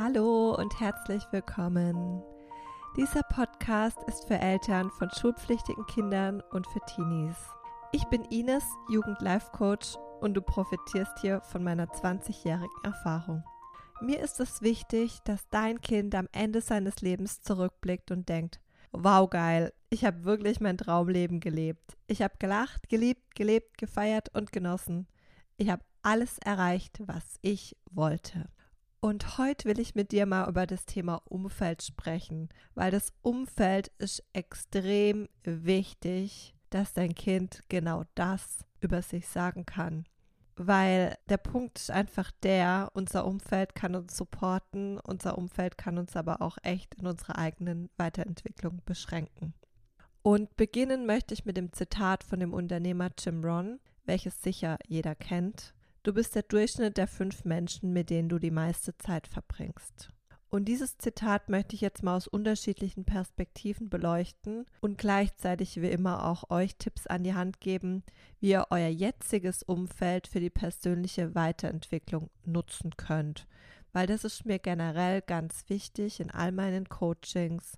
Hallo 0.00 0.54
und 0.54 0.78
herzlich 0.78 1.24
willkommen. 1.32 2.22
Dieser 2.96 3.24
Podcast 3.24 3.98
ist 4.06 4.28
für 4.28 4.38
Eltern 4.38 4.90
von 4.90 5.10
schulpflichtigen 5.10 5.84
Kindern 5.86 6.40
und 6.52 6.68
für 6.68 6.78
Teenies. 6.86 7.34
Ich 7.90 8.04
bin 8.04 8.22
Ines, 8.26 8.62
Jugend-Life-Coach 8.90 9.96
und 10.20 10.34
du 10.34 10.40
profitierst 10.40 11.18
hier 11.20 11.40
von 11.40 11.64
meiner 11.64 11.86
20-jährigen 11.86 12.84
Erfahrung. 12.84 13.42
Mir 14.00 14.20
ist 14.20 14.38
es 14.38 14.62
wichtig, 14.62 15.18
dass 15.24 15.48
dein 15.48 15.80
Kind 15.80 16.14
am 16.14 16.28
Ende 16.30 16.60
seines 16.60 17.00
Lebens 17.00 17.42
zurückblickt 17.42 18.12
und 18.12 18.28
denkt, 18.28 18.60
wow 18.92 19.28
geil, 19.28 19.72
ich 19.90 20.04
habe 20.04 20.22
wirklich 20.22 20.60
mein 20.60 20.78
Traumleben 20.78 21.40
gelebt. 21.40 21.96
Ich 22.06 22.22
habe 22.22 22.34
gelacht, 22.38 22.88
geliebt, 22.88 23.34
gelebt, 23.34 23.76
gefeiert 23.78 24.32
und 24.32 24.52
genossen. 24.52 25.08
Ich 25.56 25.70
habe 25.70 25.82
alles 26.02 26.38
erreicht, 26.38 27.00
was 27.04 27.40
ich 27.42 27.76
wollte. 27.90 28.48
Und 29.00 29.38
heute 29.38 29.68
will 29.68 29.78
ich 29.78 29.94
mit 29.94 30.10
dir 30.10 30.26
mal 30.26 30.48
über 30.48 30.66
das 30.66 30.84
Thema 30.84 31.22
Umfeld 31.26 31.82
sprechen, 31.82 32.48
weil 32.74 32.90
das 32.90 33.12
Umfeld 33.22 33.92
ist 33.98 34.24
extrem 34.32 35.28
wichtig, 35.44 36.56
dass 36.70 36.94
dein 36.94 37.14
Kind 37.14 37.62
genau 37.68 38.04
das 38.16 38.64
über 38.80 39.02
sich 39.02 39.28
sagen 39.28 39.66
kann. 39.66 40.04
Weil 40.56 41.16
der 41.28 41.36
Punkt 41.36 41.78
ist 41.78 41.92
einfach 41.92 42.32
der, 42.42 42.90
unser 42.92 43.24
Umfeld 43.24 43.76
kann 43.76 43.94
uns 43.94 44.16
supporten, 44.16 44.98
unser 44.98 45.38
Umfeld 45.38 45.78
kann 45.78 45.98
uns 45.98 46.16
aber 46.16 46.42
auch 46.42 46.58
echt 46.64 46.96
in 46.96 47.06
unserer 47.06 47.38
eigenen 47.38 47.90
Weiterentwicklung 47.96 48.82
beschränken. 48.84 49.54
Und 50.22 50.56
beginnen 50.56 51.06
möchte 51.06 51.34
ich 51.34 51.44
mit 51.44 51.56
dem 51.56 51.72
Zitat 51.72 52.24
von 52.24 52.40
dem 52.40 52.52
Unternehmer 52.52 53.10
Jim 53.16 53.44
Ron, 53.44 53.78
welches 54.04 54.42
sicher 54.42 54.76
jeder 54.88 55.14
kennt. 55.14 55.74
Du 56.08 56.14
bist 56.14 56.34
der 56.34 56.42
Durchschnitt 56.42 56.96
der 56.96 57.06
fünf 57.06 57.44
Menschen, 57.44 57.92
mit 57.92 58.08
denen 58.08 58.30
du 58.30 58.38
die 58.38 58.50
meiste 58.50 58.96
Zeit 58.96 59.26
verbringst. 59.26 60.08
Und 60.48 60.64
dieses 60.64 60.96
Zitat 60.96 61.50
möchte 61.50 61.74
ich 61.74 61.82
jetzt 61.82 62.02
mal 62.02 62.16
aus 62.16 62.26
unterschiedlichen 62.26 63.04
Perspektiven 63.04 63.90
beleuchten 63.90 64.64
und 64.80 64.96
gleichzeitig 64.96 65.82
wie 65.82 65.90
immer 65.90 66.24
auch 66.24 66.48
euch 66.48 66.76
Tipps 66.76 67.06
an 67.06 67.24
die 67.24 67.34
Hand 67.34 67.60
geben, 67.60 68.04
wie 68.40 68.52
ihr 68.52 68.68
euer 68.70 68.88
jetziges 68.88 69.62
Umfeld 69.62 70.28
für 70.28 70.40
die 70.40 70.48
persönliche 70.48 71.34
Weiterentwicklung 71.34 72.30
nutzen 72.46 72.96
könnt. 72.96 73.46
Weil 73.92 74.06
das 74.06 74.24
ist 74.24 74.46
mir 74.46 74.58
generell 74.58 75.20
ganz 75.20 75.64
wichtig 75.68 76.20
in 76.20 76.30
all 76.30 76.52
meinen 76.52 76.88
Coachings. 76.88 77.76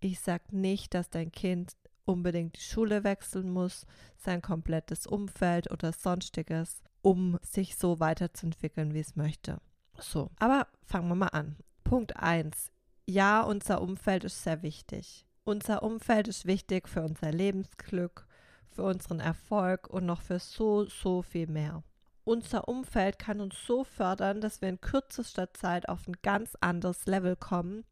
Ich 0.00 0.20
sage 0.20 0.44
nicht, 0.50 0.94
dass 0.94 1.10
dein 1.10 1.30
Kind 1.30 1.76
unbedingt 2.06 2.56
die 2.56 2.62
Schule 2.62 3.04
wechseln 3.04 3.50
muss, 3.50 3.84
sein 4.16 4.40
komplettes 4.40 5.06
Umfeld 5.06 5.70
oder 5.70 5.92
sonstiges, 5.92 6.82
um 7.06 7.38
sich 7.40 7.76
so 7.76 8.00
weiterzuentwickeln, 8.00 8.92
wie 8.92 8.98
es 8.98 9.14
möchte. 9.14 9.58
So, 9.96 10.32
aber 10.40 10.66
fangen 10.82 11.06
wir 11.06 11.14
mal 11.14 11.28
an. 11.28 11.54
Punkt 11.84 12.16
1. 12.16 12.72
Ja, 13.06 13.42
unser 13.42 13.80
Umfeld 13.80 14.24
ist 14.24 14.42
sehr 14.42 14.62
wichtig. 14.62 15.24
Unser 15.44 15.84
Umfeld 15.84 16.26
ist 16.26 16.46
wichtig 16.46 16.88
für 16.88 17.02
unser 17.02 17.30
Lebensglück, 17.30 18.26
für 18.72 18.82
unseren 18.82 19.20
Erfolg 19.20 19.88
und 19.88 20.04
noch 20.04 20.20
für 20.20 20.40
so, 20.40 20.86
so 20.86 21.22
viel 21.22 21.46
mehr. 21.46 21.84
Unser 22.24 22.66
Umfeld 22.66 23.20
kann 23.20 23.40
uns 23.40 23.54
so 23.64 23.84
fördern, 23.84 24.40
dass 24.40 24.60
wir 24.60 24.68
in 24.68 24.80
kürzester 24.80 25.54
Zeit 25.54 25.88
auf 25.88 26.08
ein 26.08 26.16
ganz 26.22 26.56
anderes 26.60 27.06
Level 27.06 27.36
kommen. 27.36 27.84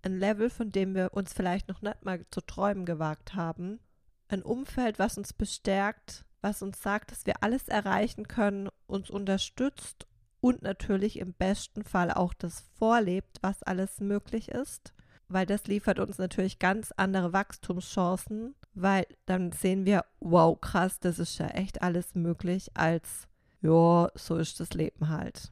Ein 0.00 0.18
Level, 0.18 0.48
von 0.48 0.72
dem 0.72 0.94
wir 0.94 1.12
uns 1.12 1.34
vielleicht 1.34 1.68
noch 1.68 1.82
nicht 1.82 2.02
mal 2.02 2.24
zu 2.30 2.40
träumen 2.40 2.86
gewagt 2.86 3.34
haben. 3.34 3.78
Ein 4.28 4.42
Umfeld, 4.42 4.98
was 4.98 5.18
uns 5.18 5.34
bestärkt, 5.34 6.24
was 6.44 6.62
uns 6.62 6.80
sagt, 6.80 7.10
dass 7.10 7.26
wir 7.26 7.42
alles 7.42 7.68
erreichen 7.68 8.28
können, 8.28 8.68
uns 8.86 9.10
unterstützt 9.10 10.06
und 10.40 10.62
natürlich 10.62 11.18
im 11.18 11.32
besten 11.32 11.82
Fall 11.82 12.12
auch 12.12 12.34
das 12.34 12.60
vorlebt, 12.78 13.38
was 13.40 13.62
alles 13.62 13.98
möglich 13.98 14.50
ist, 14.50 14.92
weil 15.28 15.46
das 15.46 15.66
liefert 15.66 15.98
uns 15.98 16.18
natürlich 16.18 16.58
ganz 16.58 16.92
andere 16.92 17.32
Wachstumschancen, 17.32 18.54
weil 18.74 19.06
dann 19.24 19.52
sehen 19.52 19.86
wir, 19.86 20.04
wow, 20.20 20.60
krass, 20.60 21.00
das 21.00 21.18
ist 21.18 21.38
ja 21.38 21.46
echt 21.46 21.80
alles 21.80 22.14
möglich, 22.14 22.70
als, 22.74 23.26
ja, 23.62 24.10
so 24.14 24.36
ist 24.36 24.60
das 24.60 24.74
Leben 24.74 25.08
halt. 25.08 25.50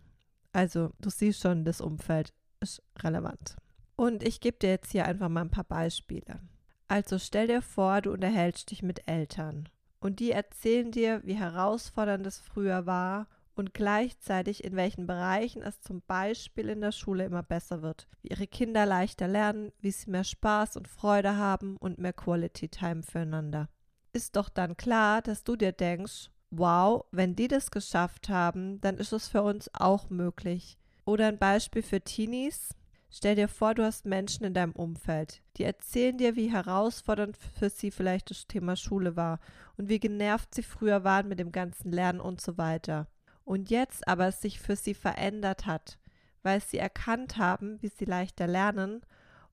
Also, 0.52 0.91
du 1.00 1.08
siehst 1.08 1.41
schon, 1.41 1.64
das 1.64 1.81
Umfeld 1.81 2.34
ist 2.60 2.82
relevant. 3.02 3.56
Und 3.97 4.22
ich 4.22 4.41
gebe 4.41 4.58
dir 4.58 4.69
jetzt 4.69 4.92
hier 4.92 5.06
einfach 5.06 5.31
mal 5.31 5.41
ein 5.41 5.50
paar 5.50 5.64
Beispiele. 5.64 6.41
Also 6.86 7.19
stell 7.19 7.47
dir 7.47 7.62
vor, 7.62 8.02
du 8.02 8.12
unterhältst 8.12 8.70
dich 8.70 8.82
mit 8.82 9.08
Eltern 9.08 9.70
und 10.02 10.18
die 10.18 10.32
erzählen 10.32 10.90
dir, 10.90 11.20
wie 11.24 11.34
herausfordernd 11.34 12.26
es 12.26 12.40
früher 12.40 12.86
war 12.86 13.28
und 13.54 13.72
gleichzeitig 13.72 14.64
in 14.64 14.74
welchen 14.74 15.06
Bereichen 15.06 15.62
es 15.62 15.80
zum 15.80 16.02
Beispiel 16.02 16.68
in 16.68 16.80
der 16.80 16.90
Schule 16.90 17.24
immer 17.24 17.44
besser 17.44 17.82
wird, 17.82 18.08
wie 18.20 18.28
ihre 18.28 18.48
Kinder 18.48 18.84
leichter 18.84 19.28
lernen, 19.28 19.70
wie 19.80 19.92
sie 19.92 20.10
mehr 20.10 20.24
Spaß 20.24 20.76
und 20.76 20.88
Freude 20.88 21.36
haben 21.36 21.76
und 21.76 21.98
mehr 21.98 22.12
Quality 22.12 22.68
Time 22.68 23.04
füreinander. 23.04 23.68
Ist 24.12 24.34
doch 24.34 24.48
dann 24.48 24.76
klar, 24.76 25.22
dass 25.22 25.44
du 25.44 25.54
dir 25.54 25.72
denkst, 25.72 26.30
wow, 26.50 27.04
wenn 27.12 27.36
die 27.36 27.48
das 27.48 27.70
geschafft 27.70 28.28
haben, 28.28 28.80
dann 28.80 28.98
ist 28.98 29.12
es 29.12 29.28
für 29.28 29.42
uns 29.42 29.70
auch 29.72 30.10
möglich. 30.10 30.78
Oder 31.04 31.28
ein 31.28 31.38
Beispiel 31.38 31.82
für 31.82 32.00
Teenies, 32.00 32.70
Stell 33.14 33.34
dir 33.34 33.48
vor, 33.48 33.74
du 33.74 33.84
hast 33.84 34.06
Menschen 34.06 34.46
in 34.46 34.54
deinem 34.54 34.72
Umfeld, 34.72 35.42
die 35.58 35.64
erzählen 35.64 36.16
dir, 36.16 36.34
wie 36.34 36.50
herausfordernd 36.50 37.36
für 37.36 37.68
sie 37.68 37.90
vielleicht 37.90 38.30
das 38.30 38.46
Thema 38.46 38.74
Schule 38.74 39.16
war 39.16 39.38
und 39.76 39.90
wie 39.90 40.00
genervt 40.00 40.54
sie 40.54 40.62
früher 40.62 41.04
waren 41.04 41.28
mit 41.28 41.38
dem 41.38 41.52
ganzen 41.52 41.92
Lernen 41.92 42.20
und 42.20 42.40
so 42.40 42.56
weiter. 42.56 43.08
Und 43.44 43.68
jetzt 43.68 44.08
aber 44.08 44.28
es 44.28 44.40
sich 44.40 44.60
für 44.60 44.76
sie 44.76 44.94
verändert 44.94 45.66
hat, 45.66 45.98
weil 46.42 46.62
sie 46.62 46.78
erkannt 46.78 47.36
haben, 47.36 47.82
wie 47.82 47.88
sie 47.88 48.06
leichter 48.06 48.46
lernen 48.46 49.02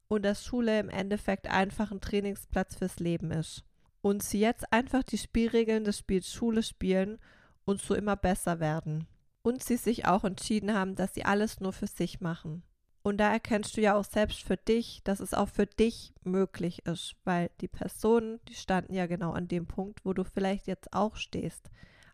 und 0.08 0.24
dass 0.24 0.46
Schule 0.46 0.80
im 0.80 0.90
Endeffekt 0.90 1.48
einfach 1.48 1.92
ein 1.92 2.00
Trainingsplatz 2.00 2.76
fürs 2.76 3.00
Leben 3.00 3.32
ist. 3.32 3.66
Und 4.00 4.24
sie 4.24 4.40
jetzt 4.40 4.72
einfach 4.72 5.04
die 5.04 5.18
Spielregeln 5.18 5.84
des 5.84 5.98
Spiels 5.98 6.32
Schule 6.32 6.64
spielen 6.64 7.20
und 7.66 7.82
so 7.82 7.94
immer 7.94 8.16
besser 8.16 8.62
werden. 8.62 9.06
Und 9.42 9.66
sie 9.66 9.76
sich 9.76 10.06
auch 10.06 10.24
entschieden 10.24 10.74
haben, 10.74 10.96
dass 10.96 11.14
sie 11.14 11.26
alles 11.26 11.60
nur 11.60 11.74
für 11.74 11.88
sich 11.88 12.22
machen. 12.22 12.64
Und 13.02 13.18
da 13.18 13.32
erkennst 13.32 13.78
du 13.78 13.82
ja 13.82 13.96
auch 13.96 14.04
selbst 14.04 14.44
für 14.44 14.58
dich, 14.58 15.02
dass 15.04 15.20
es 15.20 15.34
auch 15.34 15.50
für 15.50 15.66
dich 15.66 16.14
möglich 16.24 16.86
ist, 16.86 17.16
weil 17.24 17.50
die 17.62 17.68
Personen, 17.68 18.40
die 18.48 18.56
standen 18.56 18.94
ja 18.94 19.08
genau 19.08 19.32
an 19.32 19.48
dem 19.48 19.68
Punkt, 19.68 20.04
wo 20.04 20.14
du 20.14 20.24
vielleicht 20.24 20.68
jetzt 20.68 20.94
auch 20.94 21.16
stehst. 21.16 21.70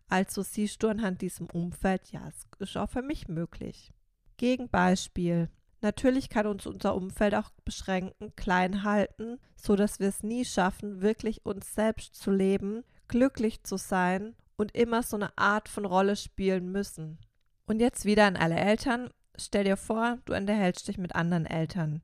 Also 0.08 0.42
siehst 0.42 0.82
du 0.82 0.88
anhand 0.88 1.20
diesem 1.22 1.46
Umfeld, 1.46 2.12
ja, 2.12 2.28
es 2.28 2.46
ist 2.60 2.76
auch 2.76 2.90
für 2.90 3.02
mich 3.02 3.26
möglich. 3.26 3.92
Gegenbeispiel. 4.36 5.48
Natürlich 5.80 6.30
kann 6.30 6.46
uns 6.46 6.66
unser 6.66 6.94
Umfeld 6.94 7.34
auch 7.34 7.50
beschränken, 7.64 8.34
klein 8.36 8.82
halten, 8.82 9.38
so 9.56 9.76
dass 9.76 9.98
wir 10.00 10.08
es 10.08 10.22
nie 10.22 10.44
schaffen, 10.44 11.02
wirklich 11.02 11.44
uns 11.44 11.74
selbst 11.74 12.14
zu 12.14 12.30
leben, 12.30 12.84
glücklich 13.08 13.62
zu 13.64 13.76
sein 13.76 14.34
und 14.56 14.74
immer 14.74 15.02
so 15.02 15.16
eine 15.16 15.36
Art 15.36 15.68
von 15.68 15.84
Rolle 15.84 16.16
spielen 16.16 16.70
müssen. 16.72 17.18
Und 17.66 17.80
jetzt 17.80 18.04
wieder 18.04 18.26
an 18.26 18.36
alle 18.36 18.56
Eltern. 18.56 19.10
Stell 19.38 19.64
dir 19.64 19.76
vor, 19.76 20.18
du 20.24 20.34
unterhältst 20.34 20.88
dich 20.88 20.98
mit 20.98 21.14
anderen 21.14 21.46
Eltern. 21.46 22.02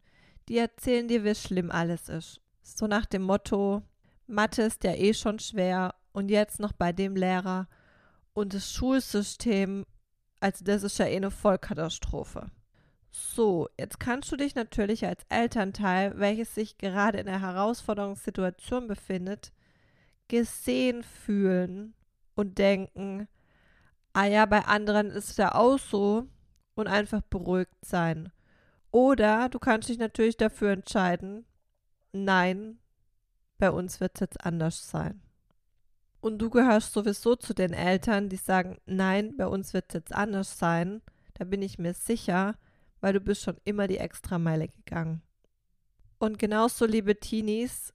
Die 0.49 0.59
erzählen 0.59 1.09
dir, 1.09 1.25
wie 1.25 1.35
schlimm 1.35 1.71
alles 1.71 2.09
ist. 2.09 2.41
So 2.63 2.87
nach 2.87 3.07
dem 3.07 3.23
Motto, 3.23 3.83
Mathe 4.27 4.63
ist 4.63 4.85
ja 4.85 4.95
eh 4.95 5.15
schon 5.15 5.39
schwer 5.39 5.95
und 6.13 6.31
jetzt 6.31 6.61
noch 6.61 6.73
bei 6.73 6.93
dem 6.93 7.17
Lehrer 7.17 7.69
und 8.35 8.55
das 8.55 8.73
Schulsystem, 8.73 9.85
also 10.41 10.65
das 10.65 10.83
ist 10.83 10.99
ja 10.99 11.07
eh 11.07 11.17
eine 11.17 11.31
Vollkatastrophe. 11.31 12.51
So, 13.11 13.69
jetzt 13.79 14.01
kannst 14.01 14.33
du 14.33 14.37
dich 14.37 14.55
natürlich 14.55 15.07
als 15.07 15.25
Elternteil, 15.29 16.19
welches 16.19 16.55
sich 16.55 16.79
gerade 16.79 17.19
in 17.19 17.29
einer 17.29 17.43
Herausforderungssituation 17.43 18.89
befindet, 18.89 19.53
gesehen 20.29 21.03
fühlen 21.03 21.95
und 22.35 22.57
denken, 22.57 23.29
ah 24.15 24.25
ja, 24.25 24.47
bei 24.47 24.65
anderen 24.65 25.11
ist 25.11 25.31
es 25.31 25.37
ja 25.37 25.55
auch 25.55 25.79
so, 25.79 26.27
und 26.75 26.87
einfach 26.87 27.23
beruhigt 27.23 27.85
sein. 27.85 28.31
Oder 28.91 29.49
du 29.49 29.59
kannst 29.59 29.89
dich 29.89 29.99
natürlich 29.99 30.37
dafür 30.37 30.73
entscheiden, 30.73 31.47
nein, 32.13 32.79
bei 33.59 33.71
uns 33.71 34.01
wird 34.01 34.13
es 34.15 34.21
jetzt 34.21 34.45
anders 34.45 34.89
sein. 34.89 35.23
Und 36.21 36.39
du 36.39 36.51
gehörst 36.51 36.93
sowieso 36.93 37.35
zu 37.35 37.55
den 37.55 37.73
Eltern, 37.73 38.29
die 38.29 38.37
sagen, 38.37 38.79
nein, 38.87 39.37
bei 39.37 39.47
uns 39.47 39.75
wird 39.75 39.87
es 39.89 39.95
jetzt 39.95 40.15
anders 40.15 40.59
sein. 40.59 41.03
Da 41.35 41.45
bin 41.45 41.63
ich 41.63 41.79
mir 41.79 41.95
sicher, 41.95 42.57
weil 43.01 43.13
du 43.13 43.21
bist 43.21 43.43
schon 43.43 43.57
immer 43.65 43.89
die 43.89 43.99
Extrameile 43.99 44.69
gegangen. 44.69 45.23
Und 46.19 46.39
genauso, 46.39 46.87
liebe 46.87 47.19
Teenies, 47.19 47.93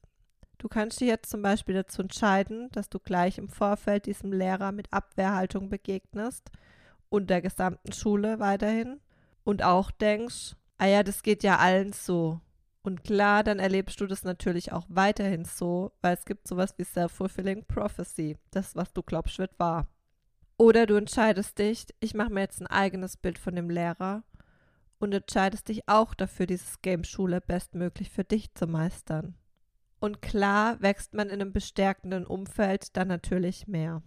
du 0.58 0.68
kannst 0.68 1.00
dich 1.00 1.08
jetzt 1.08 1.30
zum 1.30 1.42
Beispiel 1.42 1.76
dazu 1.76 2.02
entscheiden, 2.02 2.70
dass 2.72 2.90
du 2.90 3.00
gleich 3.00 3.38
im 3.38 3.48
Vorfeld 3.48 4.06
diesem 4.06 4.34
Lehrer 4.34 4.74
mit 4.74 4.92
Abwehrhaltung 4.92 5.70
begegnest 5.70 6.52
und 7.10 7.30
der 7.30 7.42
gesamten 7.42 7.94
Schule 7.94 8.40
weiterhin 8.40 9.00
und 9.44 9.64
auch 9.64 9.92
denkst, 9.92 10.56
ah 10.78 10.88
ja, 10.88 11.04
das 11.04 11.24
geht 11.24 11.44
ja 11.44 11.58
allen 11.58 11.94
so. 11.94 12.42
Und 12.82 13.04
klar, 13.04 13.44
dann 13.44 13.60
erlebst 13.60 14.00
du 14.00 14.08
das 14.08 14.24
natürlich 14.24 14.72
auch 14.72 14.86
weiterhin 14.88 15.44
so, 15.44 15.92
weil 16.02 16.14
es 16.14 16.26
gibt 16.26 16.48
sowas 16.48 16.74
wie 16.78 16.86
Self-Fulfilling 16.86 17.66
Prophecy. 17.66 18.38
Das, 18.52 18.76
was 18.76 18.94
du 18.94 19.04
glaubst, 19.04 19.40
wird 19.40 19.60
wahr. 19.60 19.88
Oder 20.58 20.86
du 20.86 20.96
entscheidest 20.96 21.60
dich, 21.60 21.86
ich 22.00 22.14
mache 22.14 22.32
mir 22.32 22.42
jetzt 22.42 22.62
ein 22.62 22.68
eigenes 22.68 23.18
Bild 23.18 23.38
von 23.38 23.56
dem 23.56 23.70
Lehrer 23.70 24.24
und 25.00 25.14
entscheidest 25.14 25.68
dich 25.68 25.88
auch 25.88 26.14
dafür, 26.14 26.48
dieses 26.48 26.82
Game 26.82 27.04
Schule 27.04 27.42
bestmöglich 27.42 28.10
für 28.10 28.24
dich 28.24 28.54
zu 28.54 28.68
meistern. 28.68 29.36
Und 30.00 30.22
klar 30.22 30.82
wächst 30.82 31.14
man 31.14 31.28
in 31.28 31.42
einem 31.42 31.54
bestärkenden 31.54 32.26
Umfeld 32.26 32.96
dann 32.96 33.08
natürlich 33.08 33.68
mehr. 33.68 34.02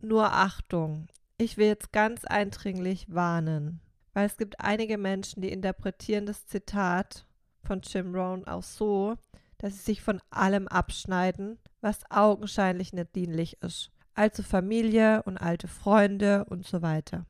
Nur 0.00 0.32
Achtung, 0.32 1.06
ich 1.40 1.56
will 1.56 1.66
jetzt 1.66 1.92
ganz 1.92 2.24
eindringlich 2.26 3.06
warnen, 3.12 3.80
weil 4.12 4.26
es 4.26 4.36
gibt 4.36 4.60
einige 4.60 4.98
Menschen, 4.98 5.40
die 5.40 5.50
interpretieren 5.50 6.26
das 6.26 6.46
Zitat 6.46 7.26
von 7.64 7.80
Jim 7.80 8.14
Rohn 8.14 8.46
auch 8.46 8.62
so, 8.62 9.16
dass 9.56 9.72
sie 9.74 9.82
sich 9.92 10.02
von 10.02 10.20
allem 10.28 10.68
abschneiden, 10.68 11.58
was 11.80 12.10
augenscheinlich 12.10 12.92
nicht 12.92 13.14
dienlich 13.14 13.62
ist. 13.62 13.90
Also 14.14 14.42
Familie 14.42 15.22
und 15.22 15.38
alte 15.38 15.66
Freunde 15.66 16.44
und 16.44 16.66
so 16.66 16.82
weiter. 16.82 17.24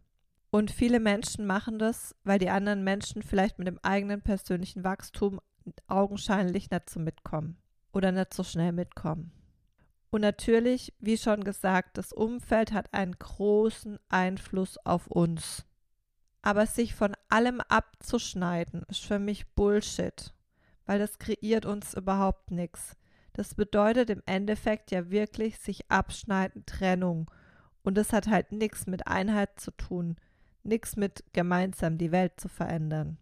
Und 0.50 0.72
viele 0.72 0.98
Menschen 0.98 1.46
machen 1.46 1.78
das, 1.78 2.16
weil 2.24 2.40
die 2.40 2.50
anderen 2.50 2.82
Menschen 2.82 3.22
vielleicht 3.22 3.58
mit 3.58 3.68
dem 3.68 3.78
eigenen 3.82 4.22
persönlichen 4.22 4.82
Wachstum 4.82 5.40
augenscheinlich 5.86 6.70
nicht 6.70 6.90
so 6.90 6.98
mitkommen 6.98 7.58
oder 7.92 8.10
nicht 8.10 8.34
so 8.34 8.42
schnell 8.42 8.72
mitkommen. 8.72 9.39
Und 10.10 10.22
natürlich, 10.22 10.92
wie 10.98 11.16
schon 11.16 11.44
gesagt, 11.44 11.96
das 11.96 12.12
Umfeld 12.12 12.72
hat 12.72 12.92
einen 12.92 13.18
großen 13.18 13.98
Einfluss 14.08 14.76
auf 14.84 15.06
uns. 15.06 15.64
Aber 16.42 16.66
sich 16.66 16.94
von 16.94 17.14
allem 17.28 17.60
abzuschneiden, 17.60 18.84
ist 18.88 19.04
für 19.04 19.18
mich 19.18 19.54
Bullshit, 19.54 20.32
weil 20.86 20.98
das 20.98 21.18
kreiert 21.18 21.66
uns 21.66 21.94
überhaupt 21.94 22.50
nichts. 22.50 22.96
Das 23.34 23.54
bedeutet 23.54 24.10
im 24.10 24.22
Endeffekt 24.26 24.90
ja 24.90 25.10
wirklich 25.10 25.58
sich 25.58 25.90
abschneiden, 25.90 26.66
Trennung. 26.66 27.30
Und 27.82 27.96
das 27.96 28.12
hat 28.12 28.26
halt 28.26 28.52
nichts 28.52 28.86
mit 28.86 29.06
Einheit 29.06 29.60
zu 29.60 29.70
tun 29.70 30.16
nichts 30.62 30.96
mit 30.96 31.24
gemeinsam 31.32 31.98
die 31.98 32.12
Welt 32.12 32.38
zu 32.38 32.48
verändern. 32.48 33.18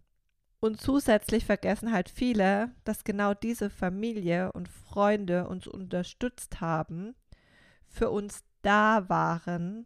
Und 0.59 0.81
zusätzlich 0.81 1.45
vergessen 1.45 1.91
halt 1.91 2.09
viele, 2.09 2.71
dass 2.83 3.03
genau 3.05 3.33
diese 3.33 3.69
Familie 3.69 4.51
und 4.51 4.67
Freunde 4.67 5.47
uns 5.47 5.67
unterstützt 5.67 6.59
haben, 6.59 7.15
für 7.87 8.09
uns 8.09 8.43
da 8.61 9.07
waren 9.07 9.85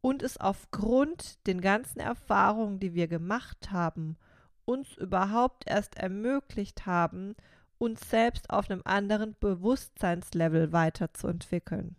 und 0.00 0.22
es 0.22 0.38
aufgrund 0.38 1.46
den 1.46 1.60
ganzen 1.60 2.00
Erfahrungen, 2.00 2.80
die 2.80 2.94
wir 2.94 3.08
gemacht 3.08 3.70
haben, 3.70 4.16
uns 4.64 4.96
überhaupt 4.96 5.64
erst 5.66 5.96
ermöglicht 5.96 6.86
haben, 6.86 7.36
uns 7.78 8.08
selbst 8.10 8.50
auf 8.50 8.70
einem 8.70 8.82
anderen 8.84 9.36
Bewusstseinslevel 9.38 10.72
weiterzuentwickeln. 10.72 11.96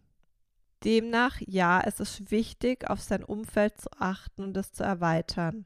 Demnach, 0.83 1.39
ja, 1.45 1.81
es 1.83 1.99
ist 1.99 2.29
wichtig, 2.31 2.89
auf 2.89 3.01
sein 3.01 3.23
Umfeld 3.23 3.79
zu 3.79 3.89
achten 3.97 4.43
und 4.43 4.57
es 4.57 4.71
zu 4.71 4.83
erweitern. 4.83 5.65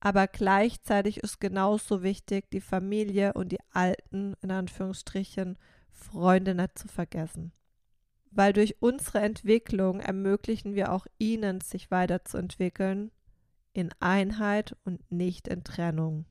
Aber 0.00 0.26
gleichzeitig 0.26 1.18
ist 1.18 1.40
genauso 1.40 2.02
wichtig, 2.02 2.50
die 2.50 2.62
Familie 2.62 3.34
und 3.34 3.52
die 3.52 3.60
alten, 3.70 4.34
in 4.40 4.50
Anführungsstrichen, 4.50 5.58
Freunde 5.90 6.54
nicht 6.54 6.78
zu 6.78 6.88
vergessen. 6.88 7.52
Weil 8.30 8.54
durch 8.54 8.80
unsere 8.80 9.20
Entwicklung 9.20 10.00
ermöglichen 10.00 10.74
wir 10.74 10.92
auch 10.92 11.06
ihnen, 11.18 11.60
sich 11.60 11.90
weiterzuentwickeln, 11.90 13.10
in 13.72 13.90
Einheit 14.00 14.74
und 14.84 15.10
nicht 15.12 15.48
in 15.48 15.64
Trennung. 15.64 16.24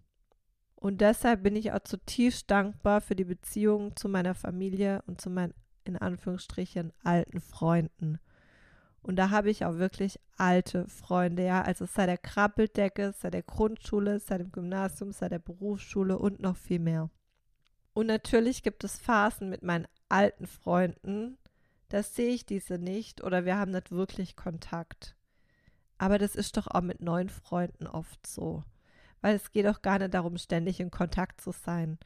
Und 0.76 1.02
deshalb 1.02 1.44
bin 1.44 1.56
ich 1.56 1.72
auch 1.72 1.84
zutiefst 1.84 2.50
dankbar 2.50 3.02
für 3.02 3.16
die 3.16 3.26
Beziehungen 3.26 3.96
zu 3.96 4.10
meiner 4.10 4.34
Familie 4.34 5.04
und 5.06 5.22
zu 5.22 5.30
meinen 5.30 5.54
in 5.84 5.98
Anführungsstrichen 5.98 6.94
alten 7.04 7.42
Freunden. 7.42 8.20
Und 9.02 9.16
da 9.16 9.30
habe 9.30 9.50
ich 9.50 9.66
auch 9.66 9.78
wirklich 9.78 10.20
alte 10.38 10.88
Freunde, 10.88 11.46
ja. 11.46 11.62
Also 11.62 11.86
seit 11.86 12.10
der 12.10 12.18
Krabbeldecke, 12.18 13.14
seit 13.18 13.34
der 13.34 13.44
Grundschule, 13.44 14.20
seit 14.20 14.42
dem 14.42 14.52
Gymnasium, 14.52 15.12
seit 15.12 15.32
der 15.32 15.40
Berufsschule 15.40 16.18
und 16.18 16.40
noch 16.40 16.58
viel 16.58 16.80
mehr. 16.80 17.10
Und 17.94 18.08
natürlich 18.08 18.64
gibt 18.64 18.84
es 18.84 19.00
Phasen 19.00 19.50
mit 19.50 19.64
meinen 19.64 19.88
alten 20.10 20.48
Freunden, 20.48 21.38
da 21.90 22.04
sehe 22.04 22.34
ich 22.34 22.46
diese 22.46 22.78
nicht 22.78 23.24
oder 23.24 23.46
wir 23.46 23.58
haben 23.58 23.72
nicht 23.72 23.92
wirklich 23.92 24.36
Kontakt. 24.36 25.16
Aber 25.98 26.18
das 26.18 26.36
ist 26.36 26.56
doch 26.56 26.68
auch 26.68 26.82
mit 26.82 27.02
neuen 27.02 27.30
Freunden 27.30 27.88
oft 27.88 28.26
so. 28.26 28.64
Weil 29.22 29.36
es 29.36 29.52
geht 29.52 29.68
auch 29.68 29.82
gar 29.82 30.00
nicht 30.00 30.14
darum, 30.14 30.38
ständig 30.38 30.80
in 30.80 30.92
Kontakt 30.92 31.42
zu 31.42 31.52
sein. 31.52 31.98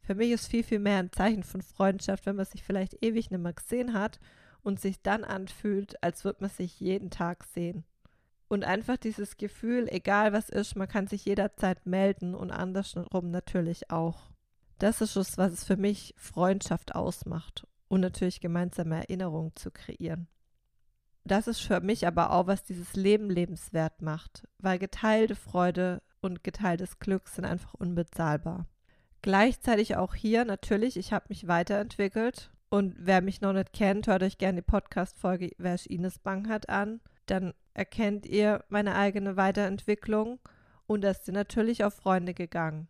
Für 0.00 0.14
mich 0.14 0.30
ist 0.30 0.46
viel, 0.46 0.62
viel 0.62 0.78
mehr 0.78 0.98
ein 0.98 1.12
Zeichen 1.12 1.42
von 1.42 1.62
Freundschaft, 1.62 2.26
wenn 2.26 2.36
man 2.36 2.46
sich 2.46 2.62
vielleicht 2.62 3.02
ewig 3.02 3.30
nicht 3.30 3.40
mehr 3.40 3.52
gesehen 3.52 3.92
hat 3.92 4.20
und 4.64 4.80
sich 4.80 5.00
dann 5.02 5.22
anfühlt, 5.22 6.02
als 6.02 6.24
würde 6.24 6.38
man 6.40 6.50
sich 6.50 6.80
jeden 6.80 7.10
Tag 7.10 7.44
sehen. 7.44 7.84
Und 8.48 8.64
einfach 8.64 8.96
dieses 8.96 9.36
Gefühl, 9.36 9.86
egal 9.88 10.32
was 10.32 10.48
ist, 10.48 10.74
man 10.74 10.88
kann 10.88 11.06
sich 11.06 11.24
jederzeit 11.24 11.86
melden 11.86 12.34
und 12.34 12.50
andersrum 12.50 13.30
natürlich 13.30 13.90
auch. 13.90 14.30
Das 14.78 15.00
ist 15.00 15.16
es, 15.16 15.38
was 15.38 15.52
es 15.52 15.64
für 15.64 15.76
mich 15.76 16.14
Freundschaft 16.16 16.94
ausmacht 16.94 17.66
und 17.88 18.00
natürlich 18.00 18.40
gemeinsame 18.40 18.96
Erinnerungen 18.96 19.54
zu 19.54 19.70
kreieren. 19.70 20.26
Das 21.24 21.46
ist 21.46 21.60
für 21.60 21.80
mich 21.80 22.06
aber 22.06 22.32
auch, 22.32 22.46
was 22.46 22.64
dieses 22.64 22.94
Leben 22.94 23.30
lebenswert 23.30 24.02
macht, 24.02 24.46
weil 24.58 24.78
geteilte 24.78 25.36
Freude 25.36 26.02
und 26.20 26.44
geteiltes 26.44 26.98
Glück 26.98 27.28
sind 27.28 27.46
einfach 27.46 27.74
unbezahlbar. 27.74 28.66
Gleichzeitig 29.22 29.96
auch 29.96 30.14
hier 30.14 30.44
natürlich, 30.44 30.98
ich 30.98 31.14
habe 31.14 31.26
mich 31.30 31.48
weiterentwickelt. 31.48 32.50
Und 32.74 32.96
wer 32.98 33.20
mich 33.20 33.40
noch 33.40 33.52
nicht 33.52 33.72
kennt, 33.72 34.08
hört 34.08 34.24
euch 34.24 34.36
gerne 34.36 34.56
die 34.56 34.66
Podcast-Folge 34.66 35.52
Wer 35.58 35.76
ist 35.76 35.86
Ines 35.86 36.18
Banghart 36.18 36.68
an. 36.68 37.00
Dann 37.26 37.54
erkennt 37.72 38.26
ihr 38.26 38.64
meine 38.68 38.96
eigene 38.96 39.36
Weiterentwicklung. 39.36 40.40
Und 40.88 41.02
da 41.04 41.14
sind 41.14 41.34
natürlich 41.34 41.84
auf 41.84 41.94
Freunde 41.94 42.34
gegangen. 42.34 42.88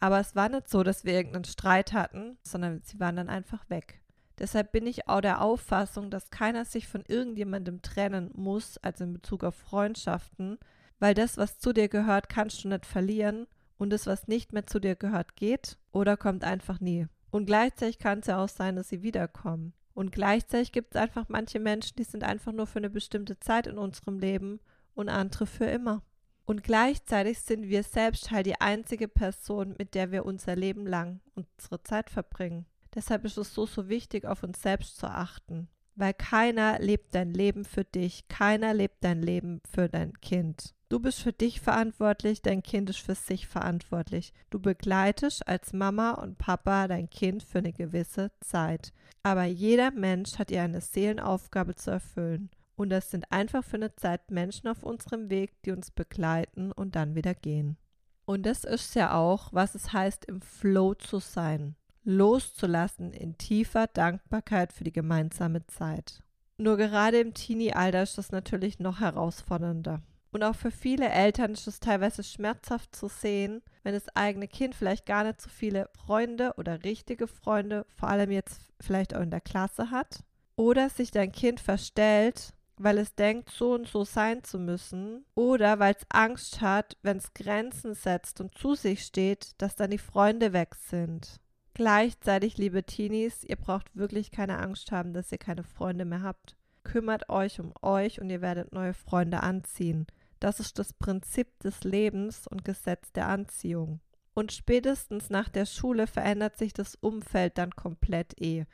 Aber 0.00 0.20
es 0.20 0.36
war 0.36 0.50
nicht 0.50 0.68
so, 0.68 0.82
dass 0.82 1.06
wir 1.06 1.14
irgendeinen 1.14 1.46
Streit 1.46 1.94
hatten, 1.94 2.36
sondern 2.42 2.82
sie 2.82 3.00
waren 3.00 3.16
dann 3.16 3.30
einfach 3.30 3.70
weg. 3.70 4.02
Deshalb 4.38 4.70
bin 4.70 4.86
ich 4.86 5.08
auch 5.08 5.22
der 5.22 5.40
Auffassung, 5.40 6.10
dass 6.10 6.28
keiner 6.28 6.66
sich 6.66 6.86
von 6.86 7.02
irgendjemandem 7.08 7.80
trennen 7.80 8.32
muss, 8.34 8.76
also 8.82 9.04
in 9.04 9.14
Bezug 9.14 9.44
auf 9.44 9.54
Freundschaften, 9.54 10.58
weil 10.98 11.14
das, 11.14 11.38
was 11.38 11.58
zu 11.58 11.72
dir 11.72 11.88
gehört, 11.88 12.28
kannst 12.28 12.64
du 12.64 12.68
nicht 12.68 12.84
verlieren 12.84 13.46
und 13.78 13.94
das, 13.94 14.06
was 14.06 14.28
nicht 14.28 14.52
mehr 14.52 14.66
zu 14.66 14.78
dir 14.78 14.94
gehört, 14.94 15.36
geht 15.36 15.78
oder 15.90 16.18
kommt 16.18 16.44
einfach 16.44 16.80
nie. 16.80 17.06
Und 17.32 17.46
gleichzeitig 17.46 17.98
kann 17.98 18.20
es 18.20 18.26
ja 18.26 18.44
auch 18.44 18.48
sein, 18.48 18.76
dass 18.76 18.90
sie 18.90 19.02
wiederkommen. 19.02 19.72
Und 19.94 20.12
gleichzeitig 20.12 20.70
gibt 20.70 20.94
es 20.94 21.00
einfach 21.00 21.28
manche 21.28 21.60
Menschen, 21.60 21.96
die 21.96 22.04
sind 22.04 22.24
einfach 22.24 22.52
nur 22.52 22.66
für 22.66 22.78
eine 22.78 22.90
bestimmte 22.90 23.40
Zeit 23.40 23.66
in 23.66 23.78
unserem 23.78 24.18
Leben 24.18 24.60
und 24.94 25.08
andere 25.08 25.46
für 25.46 25.64
immer. 25.64 26.02
Und 26.44 26.62
gleichzeitig 26.62 27.40
sind 27.40 27.68
wir 27.68 27.84
selbst 27.84 28.30
halt 28.30 28.44
die 28.44 28.60
einzige 28.60 29.08
Person, 29.08 29.74
mit 29.78 29.94
der 29.94 30.12
wir 30.12 30.26
unser 30.26 30.56
Leben 30.56 30.86
lang 30.86 31.20
unsere 31.34 31.82
Zeit 31.82 32.10
verbringen. 32.10 32.66
Deshalb 32.94 33.24
ist 33.24 33.38
es 33.38 33.54
so, 33.54 33.64
so 33.64 33.88
wichtig, 33.88 34.26
auf 34.26 34.42
uns 34.42 34.60
selbst 34.60 34.98
zu 34.98 35.06
achten. 35.06 35.68
Weil 35.94 36.12
keiner 36.12 36.78
lebt 36.80 37.14
dein 37.14 37.32
Leben 37.32 37.64
für 37.64 37.84
dich, 37.84 38.28
keiner 38.28 38.74
lebt 38.74 39.02
dein 39.04 39.22
Leben 39.22 39.62
für 39.70 39.88
dein 39.88 40.20
Kind. 40.20 40.74
Du 40.92 41.00
bist 41.00 41.20
für 41.20 41.32
dich 41.32 41.62
verantwortlich, 41.62 42.42
dein 42.42 42.62
Kind 42.62 42.90
ist 42.90 42.98
für 42.98 43.14
sich 43.14 43.46
verantwortlich. 43.46 44.34
Du 44.50 44.60
begleitest 44.60 45.48
als 45.48 45.72
Mama 45.72 46.10
und 46.10 46.36
Papa 46.36 46.86
dein 46.86 47.08
Kind 47.08 47.42
für 47.42 47.60
eine 47.60 47.72
gewisse 47.72 48.30
Zeit. 48.40 48.92
Aber 49.22 49.44
jeder 49.44 49.90
Mensch 49.90 50.38
hat 50.38 50.50
ihr 50.50 50.60
eine 50.60 50.82
Seelenaufgabe 50.82 51.76
zu 51.76 51.92
erfüllen. 51.92 52.50
Und 52.76 52.90
das 52.90 53.10
sind 53.10 53.32
einfach 53.32 53.64
für 53.64 53.76
eine 53.76 53.96
Zeit 53.96 54.30
Menschen 54.30 54.68
auf 54.68 54.82
unserem 54.82 55.30
Weg, 55.30 55.62
die 55.62 55.70
uns 55.70 55.90
begleiten 55.90 56.72
und 56.72 56.94
dann 56.94 57.14
wieder 57.14 57.34
gehen. 57.34 57.78
Und 58.26 58.44
das 58.44 58.64
ist 58.64 58.94
ja 58.94 59.14
auch, 59.14 59.50
was 59.50 59.74
es 59.74 59.94
heißt, 59.94 60.26
im 60.26 60.42
Flow 60.42 60.92
zu 60.92 61.20
sein. 61.20 61.74
Loszulassen 62.04 63.14
in 63.14 63.38
tiefer 63.38 63.86
Dankbarkeit 63.86 64.74
für 64.74 64.84
die 64.84 64.92
gemeinsame 64.92 65.66
Zeit. 65.68 66.22
Nur 66.58 66.76
gerade 66.76 67.18
im 67.18 67.32
Teenie-Alter 67.32 68.02
ist 68.02 68.18
das 68.18 68.30
natürlich 68.30 68.78
noch 68.78 69.00
herausfordernder. 69.00 70.02
Und 70.32 70.42
auch 70.42 70.56
für 70.56 70.70
viele 70.70 71.10
Eltern 71.10 71.52
ist 71.52 71.66
es 71.66 71.78
teilweise 71.78 72.24
schmerzhaft 72.24 72.96
zu 72.96 73.08
sehen, 73.08 73.62
wenn 73.82 73.92
das 73.92 74.08
eigene 74.16 74.48
Kind 74.48 74.74
vielleicht 74.74 75.04
gar 75.04 75.24
nicht 75.24 75.40
so 75.42 75.50
viele 75.50 75.90
Freunde 75.92 76.54
oder 76.56 76.82
richtige 76.84 77.26
Freunde, 77.26 77.84
vor 77.94 78.08
allem 78.08 78.30
jetzt 78.30 78.72
vielleicht 78.80 79.14
auch 79.14 79.20
in 79.20 79.30
der 79.30 79.42
Klasse 79.42 79.90
hat. 79.90 80.24
Oder 80.56 80.88
sich 80.88 81.10
dein 81.10 81.32
Kind 81.32 81.60
verstellt, 81.60 82.54
weil 82.78 82.96
es 82.96 83.14
denkt, 83.14 83.50
so 83.50 83.74
und 83.74 83.86
so 83.86 84.04
sein 84.04 84.42
zu 84.42 84.58
müssen. 84.58 85.26
Oder 85.34 85.78
weil 85.78 85.94
es 85.94 86.06
Angst 86.08 86.62
hat, 86.62 86.96
wenn 87.02 87.18
es 87.18 87.34
Grenzen 87.34 87.94
setzt 87.94 88.40
und 88.40 88.56
zu 88.56 88.74
sich 88.74 89.04
steht, 89.04 89.50
dass 89.58 89.76
dann 89.76 89.90
die 89.90 89.98
Freunde 89.98 90.54
weg 90.54 90.74
sind. 90.74 91.40
Gleichzeitig, 91.74 92.56
liebe 92.56 92.84
Teenies, 92.84 93.44
ihr 93.44 93.56
braucht 93.56 93.94
wirklich 93.96 94.30
keine 94.30 94.58
Angst 94.58 94.92
haben, 94.92 95.12
dass 95.12 95.32
ihr 95.32 95.38
keine 95.38 95.62
Freunde 95.62 96.04
mehr 96.06 96.22
habt. 96.22 96.56
Kümmert 96.84 97.28
euch 97.28 97.60
um 97.60 97.72
euch 97.82 98.20
und 98.20 98.30
ihr 98.30 98.40
werdet 98.40 98.72
neue 98.72 98.94
Freunde 98.94 99.42
anziehen. 99.42 100.06
Das 100.42 100.58
ist 100.58 100.80
das 100.80 100.92
Prinzip 100.92 101.60
des 101.60 101.84
Lebens 101.84 102.48
und 102.48 102.64
Gesetz 102.64 103.12
der 103.12 103.28
Anziehung. 103.28 104.00
Und 104.34 104.50
spätestens 104.50 105.30
nach 105.30 105.48
der 105.48 105.66
Schule 105.66 106.08
verändert 106.08 106.58
sich 106.58 106.72
das 106.72 106.96
Umfeld 106.96 107.58
dann 107.58 107.70
komplett 107.76 108.40
eh. 108.40 108.64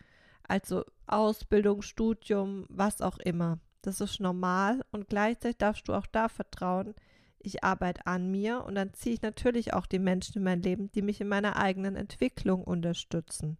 Also 0.45 0.87
Ausbildung, 1.07 1.83
Studium, 1.83 2.65
was 2.71 3.03
auch 3.03 3.19
immer. 3.19 3.59
Das 3.83 4.01
ist 4.01 4.19
normal 4.19 4.83
und 4.93 5.09
gleichzeitig 5.09 5.59
darfst 5.59 5.89
du 5.89 5.93
auch 5.93 6.07
da 6.07 6.31
vertrauen, 6.31 6.95
ich 7.39 7.63
arbeite 7.63 8.07
an 8.07 8.31
mir 8.31 8.65
und 8.65 8.75
dann 8.75 8.95
ziehe 8.95 9.17
ich 9.17 9.23
natürlich 9.23 9.75
auch 9.75 9.85
die 9.85 9.99
Menschen 9.99 10.39
in 10.39 10.45
mein 10.45 10.63
Leben, 10.63 10.91
die 10.93 11.03
mich 11.03 11.21
in 11.21 11.29
meiner 11.29 11.57
eigenen 11.57 11.97
Entwicklung 11.97 12.65
unterstützen. 12.65 13.59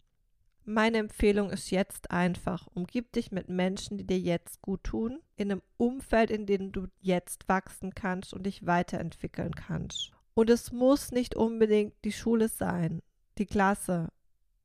Meine 0.70 0.98
Empfehlung 0.98 1.48
ist 1.48 1.70
jetzt 1.70 2.10
einfach, 2.10 2.66
umgib 2.75 3.10
dich 3.12 3.32
mit 3.32 3.48
Menschen, 3.48 3.96
die 3.96 4.06
dir 4.06 4.18
jetzt 4.18 4.60
gut 4.60 4.84
tun, 4.84 5.22
in 5.34 5.50
einem 5.50 5.62
Umfeld, 5.78 6.30
in 6.30 6.44
dem 6.44 6.72
du 6.72 6.88
jetzt 7.00 7.48
wachsen 7.48 7.94
kannst 7.94 8.34
und 8.34 8.42
dich 8.42 8.66
weiterentwickeln 8.66 9.54
kannst. 9.54 10.12
Und 10.34 10.50
es 10.50 10.70
muss 10.70 11.10
nicht 11.10 11.34
unbedingt 11.34 11.94
die 12.04 12.12
Schule 12.12 12.48
sein, 12.48 13.00
die 13.38 13.46
Klasse, 13.46 14.10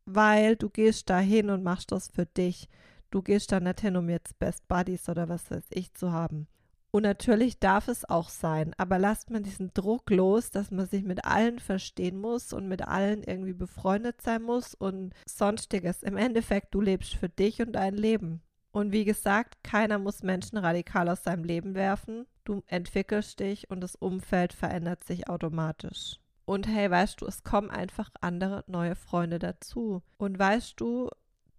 weil 0.03 0.57
du 0.57 0.69
gehst 0.69 1.09
da 1.09 1.19
hin 1.19 1.49
und 1.49 1.63
machst 1.63 1.93
das 1.93 2.09
für 2.09 2.25
dich. 2.25 2.67
Du 3.09 3.21
gehst 3.21 3.53
da 3.53 3.61
nicht 3.61 3.79
hin, 3.79 3.95
um 3.95 4.09
jetzt 4.09 4.37
Best 4.39 4.67
Buddies 4.67 5.07
oder 5.07 5.29
was 5.29 5.49
weiß 5.49 5.67
ich 5.69 5.93
zu 5.93 6.11
haben. 6.11 6.47
Und 6.95 7.01
natürlich 7.01 7.57
darf 7.57 7.87
es 7.87 8.07
auch 8.07 8.29
sein, 8.29 8.75
aber 8.77 8.99
lasst 8.99 9.31
man 9.31 9.41
diesen 9.41 9.73
Druck 9.73 10.11
los, 10.11 10.51
dass 10.51 10.69
man 10.69 10.85
sich 10.85 11.03
mit 11.03 11.25
allen 11.25 11.57
verstehen 11.57 12.21
muss 12.21 12.53
und 12.53 12.67
mit 12.67 12.87
allen 12.87 13.23
irgendwie 13.23 13.53
befreundet 13.53 14.21
sein 14.21 14.43
muss 14.43 14.75
und 14.75 15.11
sonstiges. 15.25 16.03
Im 16.03 16.17
Endeffekt, 16.17 16.75
du 16.75 16.81
lebst 16.81 17.15
für 17.15 17.29
dich 17.29 17.63
und 17.63 17.71
dein 17.71 17.95
Leben. 17.95 18.43
Und 18.71 18.91
wie 18.91 19.05
gesagt, 19.05 19.63
keiner 19.63 19.97
muss 19.97 20.21
Menschen 20.21 20.59
radikal 20.59 21.09
aus 21.09 21.23
seinem 21.23 21.43
Leben 21.43 21.73
werfen. 21.73 22.27
Du 22.43 22.61
entwickelst 22.67 23.39
dich 23.39 23.71
und 23.71 23.81
das 23.81 23.95
Umfeld 23.95 24.53
verändert 24.53 25.03
sich 25.03 25.27
automatisch. 25.27 26.19
Und 26.45 26.67
hey, 26.67 26.91
weißt 26.91 27.21
du, 27.21 27.25
es 27.25 27.43
kommen 27.43 27.71
einfach 27.71 28.11
andere 28.21 28.65
neue 28.67 28.93
Freunde 28.95 29.39
dazu. 29.39 30.03
Und 30.17 30.37
weißt 30.37 30.79
du, 30.79 31.09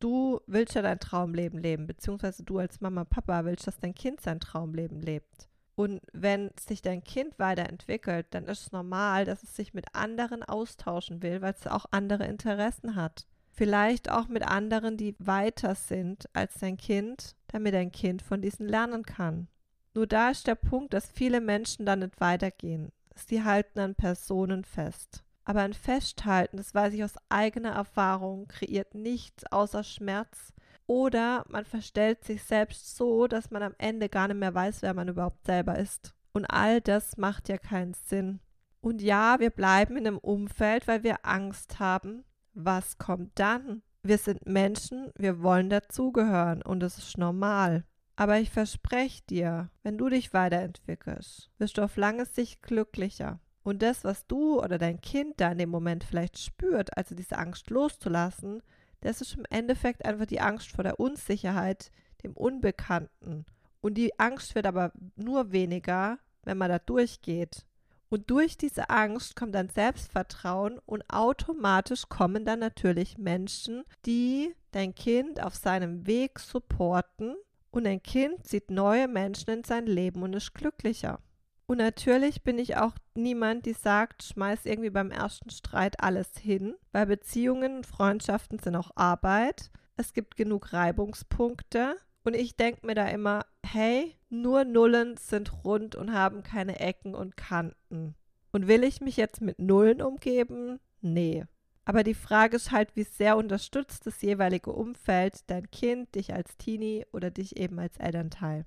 du 0.00 0.40
willst 0.46 0.74
ja 0.74 0.82
dein 0.82 1.00
Traumleben 1.00 1.58
leben, 1.60 1.86
beziehungsweise 1.86 2.42
du 2.42 2.58
als 2.58 2.80
Mama, 2.80 3.04
Papa 3.04 3.44
willst, 3.44 3.66
dass 3.66 3.78
dein 3.78 3.94
Kind 3.94 4.20
sein 4.20 4.40
Traumleben 4.40 5.00
lebt. 5.00 5.48
Und 5.76 6.00
wenn 6.12 6.50
sich 6.58 6.82
dein 6.82 7.02
Kind 7.02 7.38
weiterentwickelt, 7.38 8.26
dann 8.30 8.46
ist 8.46 8.62
es 8.62 8.72
normal, 8.72 9.24
dass 9.24 9.42
es 9.42 9.56
sich 9.56 9.74
mit 9.74 9.86
anderen 9.92 10.42
austauschen 10.42 11.22
will, 11.22 11.42
weil 11.42 11.54
es 11.54 11.66
auch 11.66 11.86
andere 11.90 12.26
Interessen 12.26 12.94
hat. 12.94 13.26
Vielleicht 13.50 14.10
auch 14.10 14.28
mit 14.28 14.46
anderen, 14.46 14.96
die 14.96 15.16
weiter 15.18 15.74
sind 15.74 16.28
als 16.32 16.54
dein 16.58 16.76
Kind, 16.76 17.36
damit 17.48 17.74
dein 17.74 17.92
Kind 17.92 18.22
von 18.22 18.42
diesen 18.42 18.68
lernen 18.68 19.04
kann. 19.04 19.48
Nur 19.94 20.06
da 20.06 20.30
ist 20.30 20.46
der 20.46 20.56
Punkt, 20.56 20.92
dass 20.92 21.10
viele 21.10 21.40
Menschen 21.40 21.86
dann 21.86 22.00
nicht 22.00 22.20
weitergehen. 22.20 22.90
Sie 23.14 23.44
halten 23.44 23.78
an 23.78 23.94
Personen 23.94 24.64
fest. 24.64 25.24
Aber 25.44 25.60
ein 25.60 25.74
Festhalten, 25.74 26.56
das 26.56 26.74
weiß 26.74 26.94
ich 26.94 27.04
aus 27.04 27.16
eigener 27.28 27.72
Erfahrung, 27.72 28.48
kreiert 28.48 28.94
nichts 28.94 29.44
außer 29.52 29.84
Schmerz. 29.84 30.52
Oder 30.86 31.44
man 31.48 31.64
verstellt 31.64 32.24
sich 32.24 32.42
selbst 32.42 32.96
so, 32.96 33.26
dass 33.26 33.50
man 33.50 33.62
am 33.62 33.74
Ende 33.78 34.08
gar 34.08 34.28
nicht 34.28 34.38
mehr 34.38 34.54
weiß, 34.54 34.82
wer 34.82 34.94
man 34.94 35.08
überhaupt 35.08 35.44
selber 35.44 35.78
ist. 35.78 36.14
Und 36.32 36.46
all 36.46 36.80
das 36.80 37.16
macht 37.16 37.48
ja 37.48 37.58
keinen 37.58 37.94
Sinn. 37.94 38.40
Und 38.80 39.00
ja, 39.00 39.40
wir 39.40 39.50
bleiben 39.50 39.96
in 39.96 40.06
einem 40.06 40.18
Umfeld, 40.18 40.86
weil 40.86 41.02
wir 41.02 41.24
Angst 41.24 41.78
haben. 41.78 42.24
Was 42.52 42.98
kommt 42.98 43.38
dann? 43.38 43.82
Wir 44.02 44.18
sind 44.18 44.46
Menschen, 44.46 45.10
wir 45.16 45.42
wollen 45.42 45.70
dazugehören 45.70 46.62
und 46.62 46.82
es 46.82 46.98
ist 46.98 47.16
normal. 47.16 47.84
Aber 48.16 48.38
ich 48.38 48.50
verspreche 48.50 49.22
dir, 49.28 49.70
wenn 49.82 49.96
du 49.98 50.08
dich 50.08 50.34
weiterentwickelst, 50.34 51.50
wirst 51.58 51.78
du 51.78 51.82
auf 51.82 51.96
lange 51.96 52.26
Sicht 52.26 52.62
glücklicher. 52.62 53.40
Und 53.64 53.82
das, 53.82 54.04
was 54.04 54.26
du 54.26 54.60
oder 54.62 54.78
dein 54.78 55.00
Kind 55.00 55.40
da 55.40 55.50
in 55.50 55.58
dem 55.58 55.70
Moment 55.70 56.04
vielleicht 56.04 56.38
spürt, 56.38 56.96
also 56.96 57.14
diese 57.14 57.38
Angst 57.38 57.70
loszulassen, 57.70 58.62
das 59.00 59.20
ist 59.20 59.34
im 59.34 59.44
Endeffekt 59.50 60.04
einfach 60.04 60.26
die 60.26 60.40
Angst 60.40 60.70
vor 60.70 60.84
der 60.84 61.00
Unsicherheit, 61.00 61.90
dem 62.22 62.32
Unbekannten. 62.34 63.46
Und 63.80 63.94
die 63.94 64.18
Angst 64.18 64.54
wird 64.54 64.66
aber 64.66 64.92
nur 65.16 65.50
weniger, 65.50 66.18
wenn 66.44 66.58
man 66.58 66.70
da 66.70 66.78
durchgeht. 66.78 67.66
Und 68.10 68.30
durch 68.30 68.56
diese 68.56 68.90
Angst 68.90 69.34
kommt 69.34 69.54
dann 69.54 69.70
Selbstvertrauen 69.70 70.78
und 70.86 71.02
automatisch 71.10 72.08
kommen 72.08 72.44
dann 72.44 72.60
natürlich 72.60 73.18
Menschen, 73.18 73.84
die 74.06 74.54
dein 74.72 74.94
Kind 74.94 75.42
auf 75.42 75.54
seinem 75.54 76.06
Weg 76.06 76.38
supporten 76.38 77.34
und 77.70 77.86
ein 77.86 78.02
Kind 78.02 78.46
sieht 78.46 78.70
neue 78.70 79.08
Menschen 79.08 79.50
in 79.50 79.64
sein 79.64 79.86
Leben 79.86 80.22
und 80.22 80.34
ist 80.34 80.54
glücklicher. 80.54 81.18
Und 81.66 81.78
natürlich 81.78 82.42
bin 82.42 82.58
ich 82.58 82.76
auch 82.76 82.94
niemand, 83.14 83.64
die 83.64 83.72
sagt, 83.72 84.22
schmeiß 84.22 84.66
irgendwie 84.66 84.90
beim 84.90 85.10
ersten 85.10 85.50
Streit 85.50 86.00
alles 86.00 86.36
hin, 86.36 86.74
weil 86.92 87.06
Beziehungen 87.06 87.76
und 87.78 87.86
Freundschaften 87.86 88.58
sind 88.58 88.76
auch 88.76 88.90
Arbeit. 88.96 89.70
Es 89.96 90.12
gibt 90.12 90.36
genug 90.36 90.72
Reibungspunkte. 90.72 91.96
Und 92.22 92.34
ich 92.34 92.56
denke 92.56 92.86
mir 92.86 92.94
da 92.94 93.06
immer, 93.08 93.44
hey, 93.64 94.16
nur 94.30 94.64
Nullen 94.64 95.16
sind 95.16 95.64
rund 95.64 95.94
und 95.94 96.12
haben 96.12 96.42
keine 96.42 96.80
Ecken 96.80 97.14
und 97.14 97.36
Kanten. 97.36 98.14
Und 98.52 98.66
will 98.66 98.84
ich 98.84 99.00
mich 99.00 99.16
jetzt 99.16 99.40
mit 99.40 99.58
Nullen 99.58 100.00
umgeben? 100.00 100.80
Nee. 101.00 101.44
Aber 101.84 102.02
die 102.02 102.14
Frage 102.14 102.56
ist 102.56 102.70
halt, 102.70 102.96
wie 102.96 103.02
sehr 103.04 103.36
unterstützt 103.36 104.06
das 104.06 104.22
jeweilige 104.22 104.72
Umfeld 104.72 105.50
dein 105.50 105.70
Kind, 105.70 106.14
dich 106.14 106.32
als 106.32 106.56
Teenie 106.56 107.04
oder 107.12 107.30
dich 107.30 107.56
eben 107.56 107.78
als 107.78 107.98
Elternteil. 107.98 108.64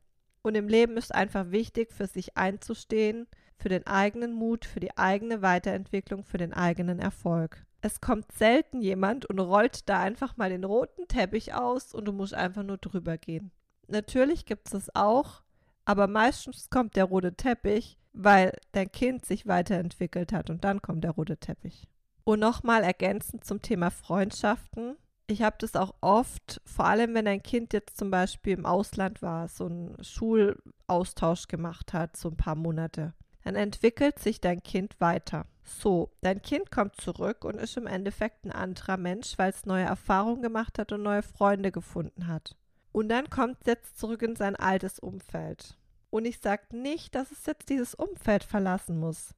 Und 0.48 0.56
im 0.56 0.70
Leben 0.70 0.96
ist 0.96 1.14
einfach 1.14 1.52
wichtig, 1.52 1.92
für 1.92 2.08
sich 2.08 2.38
einzustehen, 2.38 3.28
für 3.58 3.68
den 3.68 3.86
eigenen 3.86 4.32
Mut, 4.32 4.64
für 4.64 4.80
die 4.80 4.98
eigene 4.98 5.42
Weiterentwicklung, 5.42 6.24
für 6.24 6.38
den 6.38 6.54
eigenen 6.54 7.00
Erfolg. 7.00 7.66
Es 7.82 8.00
kommt 8.00 8.32
selten 8.32 8.80
jemand 8.80 9.26
und 9.26 9.40
rollt 9.40 9.90
da 9.90 10.00
einfach 10.00 10.38
mal 10.38 10.50
den 10.50 10.64
roten 10.64 11.06
Teppich 11.10 11.54
aus 11.54 11.94
und 11.94 12.06
du 12.06 12.14
musst 12.14 12.34
einfach 12.34 12.64
nur 12.64 12.78
drüber 12.78 13.18
gehen. 13.18 13.52
Natürlich 13.90 14.46
gibt 14.46 14.70
es 14.70 14.74
es 14.74 14.96
auch, 14.96 15.42
aber 15.84 16.08
meistens 16.08 16.70
kommt 16.70 16.96
der 16.96 17.04
rote 17.04 17.34
Teppich, 17.36 18.00
weil 18.14 18.54
dein 18.72 18.90
Kind 18.90 19.26
sich 19.26 19.48
weiterentwickelt 19.48 20.32
hat 20.32 20.50
und 20.50 20.64
dann 20.64 20.82
kommt 20.82 21.04
der 21.04 21.12
rote 21.12 21.36
Teppich. 21.36 21.90
Und 22.24 22.40
nochmal 22.40 22.84
ergänzend 22.84 23.44
zum 23.44 23.62
Thema 23.62 23.92
Freundschaften 23.92 24.96
ich 25.28 25.42
habe 25.42 25.58
das 25.60 25.76
auch 25.76 25.94
oft, 26.02 26.62
vor 26.66 26.86
allem 26.86 27.14
wenn 27.14 27.28
ein 27.28 27.44
Kind 27.44 27.74
jetzt 27.74 27.98
zum 27.98 28.10
Beispiel 28.10 28.54
im 28.54 28.66
Ausland 28.66 29.22
war, 29.22 29.50
so 29.50 29.66
einen 29.66 30.02
Schulaustausch 30.04 31.48
gemacht 31.48 31.94
hat, 31.94 32.16
so 32.16 32.30
ein 32.30 32.38
paar 32.38 32.56
Monate, 32.56 33.14
dann 33.44 33.56
entwickelt 33.56 34.20
sich 34.20 34.42
dein 34.42 34.64
Kind 34.64 35.00
weiter. 35.00 35.46
So, 35.64 36.12
dein 36.22 36.42
Kind 36.42 36.72
kommt 36.72 37.00
zurück 37.00 37.44
und 37.44 37.56
ist 37.56 37.76
im 37.76 37.88
Endeffekt 37.88 38.46
ein 38.46 38.52
anderer 38.52 38.96
Mensch, 38.96 39.38
weil 39.38 39.50
es 39.50 39.66
neue 39.66 39.84
Erfahrungen 39.84 40.42
gemacht 40.42 40.80
hat 40.80 40.94
und 40.94 41.04
neue 41.04 41.24
Freunde 41.24 41.74
gefunden 41.74 42.28
hat. 42.28 42.56
Und 42.94 43.10
dann 43.10 43.30
kommt 43.30 43.58
es 43.62 43.68
jetzt 43.68 44.00
zurück 44.00 44.22
in 44.22 44.38
sein 44.38 44.56
altes 44.56 44.98
Umfeld. 44.98 45.78
Und 46.10 46.26
ich 46.26 46.40
sage 46.40 46.76
nicht, 46.76 47.16
dass 47.16 47.32
es 47.32 47.46
jetzt 47.46 47.70
dieses 47.70 47.94
Umfeld 47.94 48.46
verlassen 48.46 48.98
muss. 48.98 49.36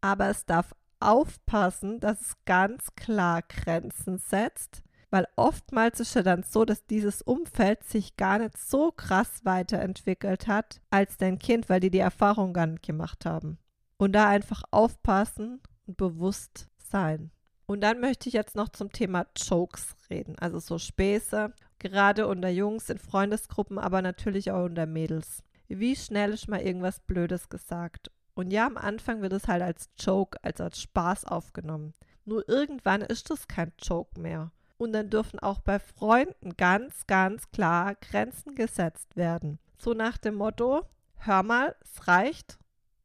Aber 0.00 0.28
es 0.28 0.46
darf 0.46 0.72
aufpassen, 1.00 2.00
dass 2.00 2.20
es 2.20 2.36
ganz 2.44 2.94
klar 2.94 3.42
Grenzen 3.42 4.18
setzt, 4.18 4.82
weil 5.16 5.28
oftmals 5.36 5.98
ist 5.98 6.14
ja 6.14 6.22
dann 6.22 6.42
so, 6.42 6.66
dass 6.66 6.84
dieses 6.84 7.22
Umfeld 7.22 7.82
sich 7.84 8.18
gar 8.18 8.38
nicht 8.38 8.58
so 8.58 8.92
krass 8.92 9.46
weiterentwickelt 9.46 10.46
hat 10.46 10.82
als 10.90 11.16
dein 11.16 11.38
Kind, 11.38 11.70
weil 11.70 11.80
die 11.80 11.90
die 11.90 12.00
Erfahrung 12.00 12.52
gar 12.52 12.66
nicht 12.66 12.82
gemacht 12.82 13.24
haben. 13.24 13.56
Und 13.96 14.12
da 14.12 14.28
einfach 14.28 14.62
aufpassen 14.72 15.62
und 15.86 15.96
bewusst 15.96 16.68
sein. 16.76 17.30
Und 17.64 17.80
dann 17.80 17.98
möchte 17.98 18.28
ich 18.28 18.34
jetzt 18.34 18.56
noch 18.56 18.68
zum 18.68 18.92
Thema 18.92 19.24
Jokes 19.34 19.96
reden, 20.10 20.38
also 20.38 20.58
so 20.58 20.76
Späße, 20.76 21.50
gerade 21.78 22.26
unter 22.26 22.50
Jungs 22.50 22.90
in 22.90 22.98
Freundesgruppen, 22.98 23.78
aber 23.78 24.02
natürlich 24.02 24.50
auch 24.50 24.66
unter 24.66 24.84
Mädels. 24.84 25.42
Wie 25.66 25.96
schnell 25.96 26.34
ist 26.34 26.46
mal 26.46 26.60
irgendwas 26.60 27.00
Blödes 27.00 27.48
gesagt? 27.48 28.10
Und 28.34 28.50
ja, 28.50 28.66
am 28.66 28.76
Anfang 28.76 29.22
wird 29.22 29.32
es 29.32 29.48
halt 29.48 29.62
als 29.62 29.88
Joke, 29.98 30.38
also 30.42 30.64
als 30.64 30.78
Spaß 30.78 31.24
aufgenommen. 31.24 31.94
Nur 32.26 32.46
irgendwann 32.50 33.00
ist 33.00 33.30
es 33.30 33.48
kein 33.48 33.72
Joke 33.78 34.20
mehr. 34.20 34.52
Und 34.78 34.92
dann 34.92 35.10
dürfen 35.10 35.38
auch 35.38 35.60
bei 35.60 35.78
Freunden 35.78 36.56
ganz, 36.56 37.06
ganz 37.06 37.50
klar 37.50 37.94
Grenzen 37.94 38.54
gesetzt 38.54 39.16
werden. 39.16 39.58
So 39.78 39.94
nach 39.94 40.18
dem 40.18 40.34
Motto, 40.34 40.82
hör 41.16 41.42
mal, 41.42 41.74
es 41.80 42.06
reicht, 42.06 42.58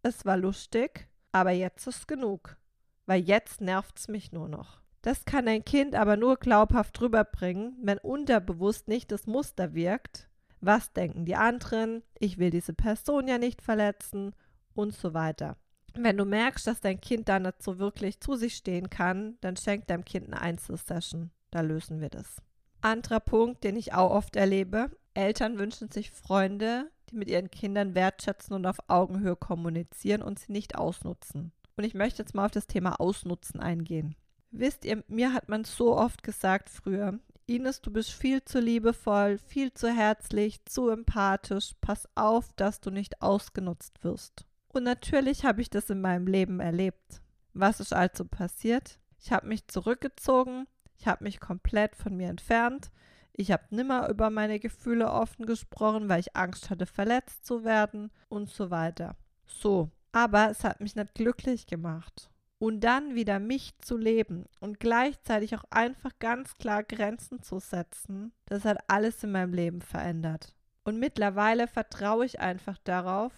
es 0.03 0.25
war 0.25 0.37
lustig, 0.37 1.07
aber 1.31 1.51
jetzt 1.51 1.87
ist 1.87 2.07
genug. 2.07 2.57
Weil 3.05 3.21
jetzt 3.21 3.61
nervt 3.61 3.99
es 3.99 4.07
mich 4.07 4.31
nur 4.31 4.47
noch. 4.47 4.81
Das 5.01 5.25
kann 5.25 5.47
ein 5.47 5.65
Kind 5.65 5.95
aber 5.95 6.15
nur 6.15 6.37
glaubhaft 6.37 7.01
rüberbringen, 7.01 7.75
wenn 7.81 7.97
unterbewusst 7.97 8.87
nicht 8.87 9.11
das 9.11 9.25
Muster 9.25 9.73
wirkt. 9.73 10.29
Was 10.59 10.93
denken 10.93 11.25
die 11.25 11.35
anderen? 11.35 12.03
Ich 12.19 12.37
will 12.37 12.51
diese 12.51 12.73
Person 12.73 13.27
ja 13.27 13.39
nicht 13.39 13.63
verletzen 13.63 14.35
und 14.75 14.93
so 14.93 15.13
weiter. 15.15 15.57
Wenn 15.95 16.17
du 16.17 16.25
merkst, 16.25 16.67
dass 16.67 16.81
dein 16.81 17.01
Kind 17.01 17.27
da 17.27 17.39
nicht 17.39 17.63
so 17.63 17.79
wirklich 17.79 18.19
zu 18.19 18.35
sich 18.35 18.55
stehen 18.55 18.89
kann, 18.89 19.37
dann 19.41 19.57
schenk 19.57 19.87
deinem 19.87 20.05
Kind 20.05 20.27
eine 20.27 20.39
Einzelsession. 20.39 21.31
Da 21.51 21.61
lösen 21.61 22.01
wir 22.01 22.09
das. 22.09 22.41
Anderer 22.81 23.19
Punkt, 23.19 23.63
den 23.63 23.75
ich 23.75 23.93
auch 23.93 24.11
oft 24.11 24.35
erlebe. 24.35 24.89
Eltern 25.13 25.59
wünschen 25.59 25.91
sich 25.91 26.09
Freunde, 26.09 26.89
die 27.09 27.15
mit 27.15 27.29
ihren 27.29 27.51
Kindern 27.51 27.93
wertschätzen 27.93 28.55
und 28.55 28.65
auf 28.65 28.77
Augenhöhe 28.87 29.35
kommunizieren 29.35 30.21
und 30.21 30.39
sie 30.39 30.51
nicht 30.51 30.75
ausnutzen. 30.75 31.51
Und 31.75 31.83
ich 31.83 31.93
möchte 31.93 32.23
jetzt 32.23 32.33
mal 32.33 32.45
auf 32.45 32.51
das 32.51 32.67
Thema 32.67 32.99
Ausnutzen 32.99 33.59
eingehen. 33.59 34.15
Wisst 34.51 34.85
ihr, 34.85 35.03
mir 35.07 35.33
hat 35.33 35.49
man 35.49 35.63
so 35.63 35.95
oft 35.95 36.23
gesagt 36.23 36.69
früher, 36.69 37.19
Ines, 37.45 37.81
du 37.81 37.91
bist 37.91 38.11
viel 38.11 38.43
zu 38.43 38.59
liebevoll, 38.59 39.37
viel 39.37 39.73
zu 39.73 39.89
herzlich, 39.89 40.63
zu 40.65 40.89
empathisch, 40.89 41.73
pass 41.81 42.07
auf, 42.15 42.53
dass 42.53 42.79
du 42.79 42.91
nicht 42.91 43.21
ausgenutzt 43.21 44.03
wirst. 44.03 44.45
Und 44.69 44.83
natürlich 44.83 45.43
habe 45.43 45.61
ich 45.61 45.69
das 45.69 45.89
in 45.89 46.01
meinem 46.01 46.27
Leben 46.27 46.59
erlebt. 46.59 47.21
Was 47.53 47.79
ist 47.79 47.93
also 47.93 48.23
passiert? 48.25 48.99
Ich 49.19 49.31
habe 49.31 49.47
mich 49.47 49.67
zurückgezogen, 49.67 50.67
ich 51.01 51.07
habe 51.07 51.23
mich 51.23 51.39
komplett 51.39 51.95
von 51.95 52.15
mir 52.15 52.29
entfernt, 52.29 52.91
ich 53.33 53.51
habe 53.51 53.63
nimmer 53.71 54.07
über 54.09 54.29
meine 54.29 54.59
Gefühle 54.59 55.11
offen 55.11 55.47
gesprochen, 55.47 56.09
weil 56.09 56.19
ich 56.19 56.35
Angst 56.35 56.69
hatte, 56.69 56.85
verletzt 56.85 57.43
zu 57.43 57.63
werden 57.63 58.11
und 58.29 58.51
so 58.51 58.69
weiter. 58.69 59.15
So, 59.47 59.89
aber 60.11 60.51
es 60.51 60.63
hat 60.63 60.79
mich 60.79 60.95
nicht 60.95 61.15
glücklich 61.15 61.65
gemacht. 61.65 62.29
Und 62.59 62.81
dann 62.81 63.15
wieder 63.15 63.39
mich 63.39 63.75
zu 63.79 63.97
leben 63.97 64.45
und 64.59 64.79
gleichzeitig 64.79 65.55
auch 65.55 65.63
einfach 65.71 66.11
ganz 66.19 66.55
klar 66.59 66.83
Grenzen 66.83 67.41
zu 67.41 67.57
setzen, 67.57 68.31
das 68.45 68.63
hat 68.63 68.77
alles 68.87 69.23
in 69.23 69.31
meinem 69.31 69.53
Leben 69.53 69.81
verändert. 69.81 70.53
Und 70.83 70.99
mittlerweile 70.99 71.67
vertraue 71.67 72.25
ich 72.25 72.39
einfach 72.39 72.77
darauf, 72.83 73.33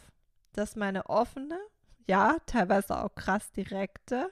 dass 0.52 0.76
meine 0.76 1.06
offene, 1.06 1.58
ja, 2.08 2.36
teilweise 2.46 3.02
auch 3.02 3.16
krass 3.16 3.54
direkte 3.54 4.30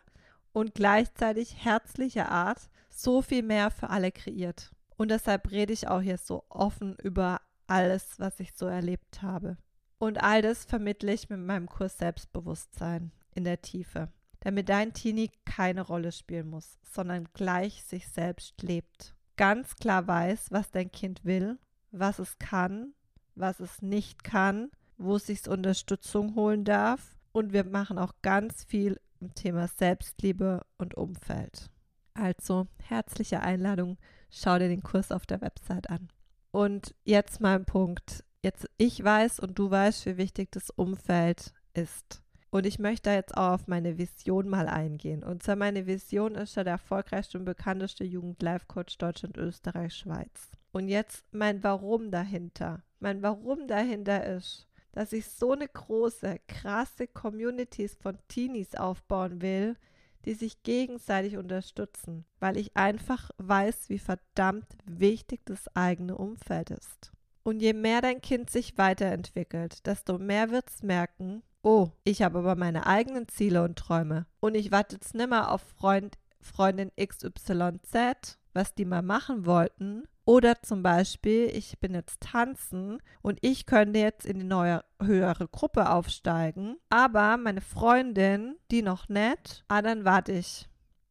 und 0.52 0.74
gleichzeitig 0.76 1.64
herzliche 1.64 2.28
Art 2.28 2.70
so 2.92 3.22
viel 3.22 3.44
mehr 3.44 3.72
für 3.72 3.90
alle 3.90 4.12
kreiert. 4.12 4.72
Und 4.98 5.10
deshalb 5.10 5.50
rede 5.52 5.74
ich 5.74 5.88
auch 5.88 6.02
hier 6.02 6.18
so 6.18 6.44
offen 6.50 6.96
über 7.02 7.42
alles, 7.68 8.20
was 8.20 8.40
ich 8.40 8.54
so 8.54 8.68
erlebt 8.68 9.22
habe. 9.22 9.58
Und 9.98 10.22
all 10.22 10.42
das 10.42 10.66
vermittle 10.66 11.14
ich 11.14 11.30
mit 11.30 11.40
meinem 11.40 11.68
Kurs 11.68 11.98
Selbstbewusstsein 11.98 13.12
in 13.34 13.44
der 13.44 13.62
Tiefe, 13.62 14.10
damit 14.42 14.70
dein 14.70 14.94
Teenie 14.94 15.32
keine 15.46 15.82
Rolle 15.82 16.12
spielen 16.12 16.50
muss, 16.50 16.78
sondern 16.84 17.30
gleich 17.34 17.84
sich 17.84 18.08
selbst 18.10 18.62
lebt. 18.62 19.16
Ganz 19.38 19.76
klar 19.76 20.08
weiß, 20.08 20.52
was 20.52 20.70
dein 20.72 20.92
Kind 20.92 21.24
will, 21.24 21.58
was 21.92 22.20
es 22.20 22.38
kann, 22.38 22.94
was 23.36 23.60
es 23.60 23.82
nicht 23.82 24.24
kann, 24.24 24.70
wo 24.98 25.16
es 25.16 25.26
sich 25.28 25.48
Unterstützung 25.48 26.36
holen 26.36 26.64
darf. 26.64 27.16
Und 27.32 27.54
wir 27.54 27.64
machen 27.64 27.98
auch 27.98 28.14
ganz 28.22 28.64
viel 28.66 29.00
im 29.20 29.34
Thema 29.34 29.68
Selbstliebe 29.68 30.66
und 30.78 30.96
Umfeld. 30.96 31.71
Also 32.14 32.68
herzliche 32.84 33.42
Einladung, 33.42 33.98
schau 34.30 34.60
dir 34.60 34.68
den 34.68 34.84
Kurs 34.84 35.12
auf 35.12 35.26
der 35.26 35.42
Website 35.42 35.90
an. 35.90 36.10
Und 36.52 36.96
jetzt 37.04 37.42
mein 37.42 37.66
Punkt. 37.66 38.24
Jetzt 38.44 38.68
ich 38.78 39.04
weiß 39.04 39.40
und 39.40 39.58
du 39.60 39.70
weißt, 39.70 40.06
wie 40.06 40.18
wichtig 40.18 40.52
das 40.52 40.70
Umfeld 40.72 41.54
ist. 41.74 42.22
Und 42.50 42.66
ich 42.66 42.80
möchte 42.80 43.12
jetzt 43.12 43.38
auch 43.38 43.54
auf 43.54 43.68
meine 43.68 43.98
Vision 43.98 44.50
mal 44.50 44.68
eingehen. 44.68 45.24
Und 45.24 45.42
zwar 45.42 45.56
meine 45.56 45.88
Vision 45.88 46.36
ist 46.36 46.56
ja 46.56 46.66
der 46.66 46.74
erfolgreichste 46.74 47.38
und 47.38 47.46
bekannteste 47.46 48.04
Jugend-Life-Coach 48.04 48.98
Deutschland, 48.98 49.38
Österreich, 49.38 49.96
Schweiz. 49.96 50.52
Und 50.74 50.90
jetzt 50.90 51.24
mein 51.32 51.64
Warum 51.64 52.12
dahinter. 52.12 52.84
Mein 53.00 53.22
Warum 53.22 53.68
dahinter 53.68 54.26
ist, 54.26 54.68
dass 54.92 55.14
ich 55.14 55.28
so 55.28 55.54
eine 55.54 55.68
große, 55.68 56.40
krasse 56.48 57.08
Communities 57.08 57.96
von 57.96 58.18
Teenies 58.28 58.76
aufbauen 58.76 59.42
will, 59.42 59.78
die 60.26 60.34
sich 60.34 60.64
gegenseitig 60.64 61.38
unterstützen, 61.38 62.26
weil 62.40 62.58
ich 62.58 62.76
einfach 62.76 63.32
weiß, 63.38 63.90
wie 63.90 64.00
verdammt 64.00 64.66
wichtig 64.86 65.42
das 65.46 65.74
eigene 65.76 66.18
Umfeld 66.18 66.72
ist. 66.72 67.12
Und 67.44 67.62
je 67.62 67.74
mehr 67.74 68.02
dein 68.02 68.22
Kind 68.22 68.50
sich 68.50 68.78
weiterentwickelt, 68.78 69.86
desto 69.88 70.20
mehr 70.20 70.52
wird 70.52 70.70
es 70.70 70.84
merken, 70.84 71.42
oh, 71.64 71.90
ich 72.04 72.22
habe 72.22 72.40
aber 72.40 72.56
meine 72.56 72.86
eigenen 72.86 73.28
Ziele 73.28 73.64
und 73.64 73.78
Träume 73.78 74.26
und 74.40 74.56
ich 74.56 74.72
warte 74.72 74.96
jetzt 74.96 75.16
nimmer 75.16 75.52
auf 75.52 75.62
Freund, 75.62 76.18
Freundin 76.40 76.92
XYZ, 77.00 78.38
was 78.54 78.76
die 78.76 78.86
mal 78.86 79.02
machen 79.02 79.46
wollten, 79.46 80.04
oder 80.32 80.62
zum 80.62 80.82
Beispiel, 80.82 81.52
ich 81.54 81.78
bin 81.82 81.94
jetzt 81.94 82.22
tanzen 82.22 83.02
und 83.22 83.40
ich 83.42 83.66
könnte 83.66 84.00
jetzt 84.00 84.26
in 84.26 84.40
die 84.40 84.46
neue 84.46 84.82
höhere 85.02 85.50
Gruppe 85.50 85.90
aufsteigen, 85.90 86.78
aber 86.90 87.36
meine 87.36 87.60
Freundin, 87.60 88.56
die 88.72 88.82
noch 88.82 89.10
nicht, 89.10 89.66
ah, 89.68 89.82
dann 89.82 90.06
warte 90.06 90.32
ich. 90.32 90.70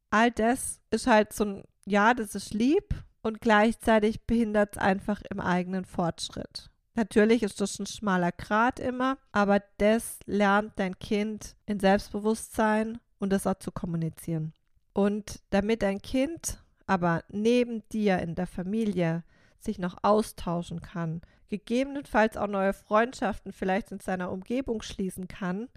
All 0.09 0.31
das 0.31 0.81
ist 0.91 1.07
halt 1.07 1.35
so 1.35 1.45
ein, 1.45 1.65
ja, 1.85 2.15
das 2.15 2.35
ist 2.35 2.55
lieb 2.55 2.95
und 3.21 3.43
gleichzeitig 3.43 4.25
behindert 4.25 4.77
es 4.77 4.83
einfach 4.83 5.21
im 5.29 5.39
eigenen 5.39 5.85
Fortschritt. 5.85 6.71
Natürlich 6.95 7.43
ist 7.43 7.61
das 7.61 7.79
ein 7.79 7.85
schmaler 7.85 8.33
Grat 8.33 8.81
immer, 8.81 9.19
aber 9.33 9.63
das 9.77 10.19
lernt 10.25 10.79
dein 10.79 10.99
Kind 10.99 11.57
in 11.67 11.79
Selbstbewusstsein 11.79 13.01
und 13.19 13.31
das 13.35 13.47
auch 13.47 13.59
zu 13.59 13.71
kommunizieren. 13.71 14.55
Und 14.95 15.43
damit 15.51 15.83
dein 15.83 16.01
Kind 16.01 16.65
aber 16.91 17.23
neben 17.29 17.89
dir 17.91 18.19
in 18.19 18.35
der 18.35 18.49
Familie 18.49 19.23
sich 19.61 19.79
noch 19.79 19.99
austauschen 20.03 20.83
kann, 20.83 21.21
gegebenenfalls 21.49 22.37
auch 22.37 22.49
neue 22.49 22.73
Freundschaften 22.73 23.53
vielleicht 23.53 23.93
in 23.93 24.01
seiner 24.01 24.33
Umgebung 24.33 24.83
schließen 24.83 25.29
kann, 25.29 25.69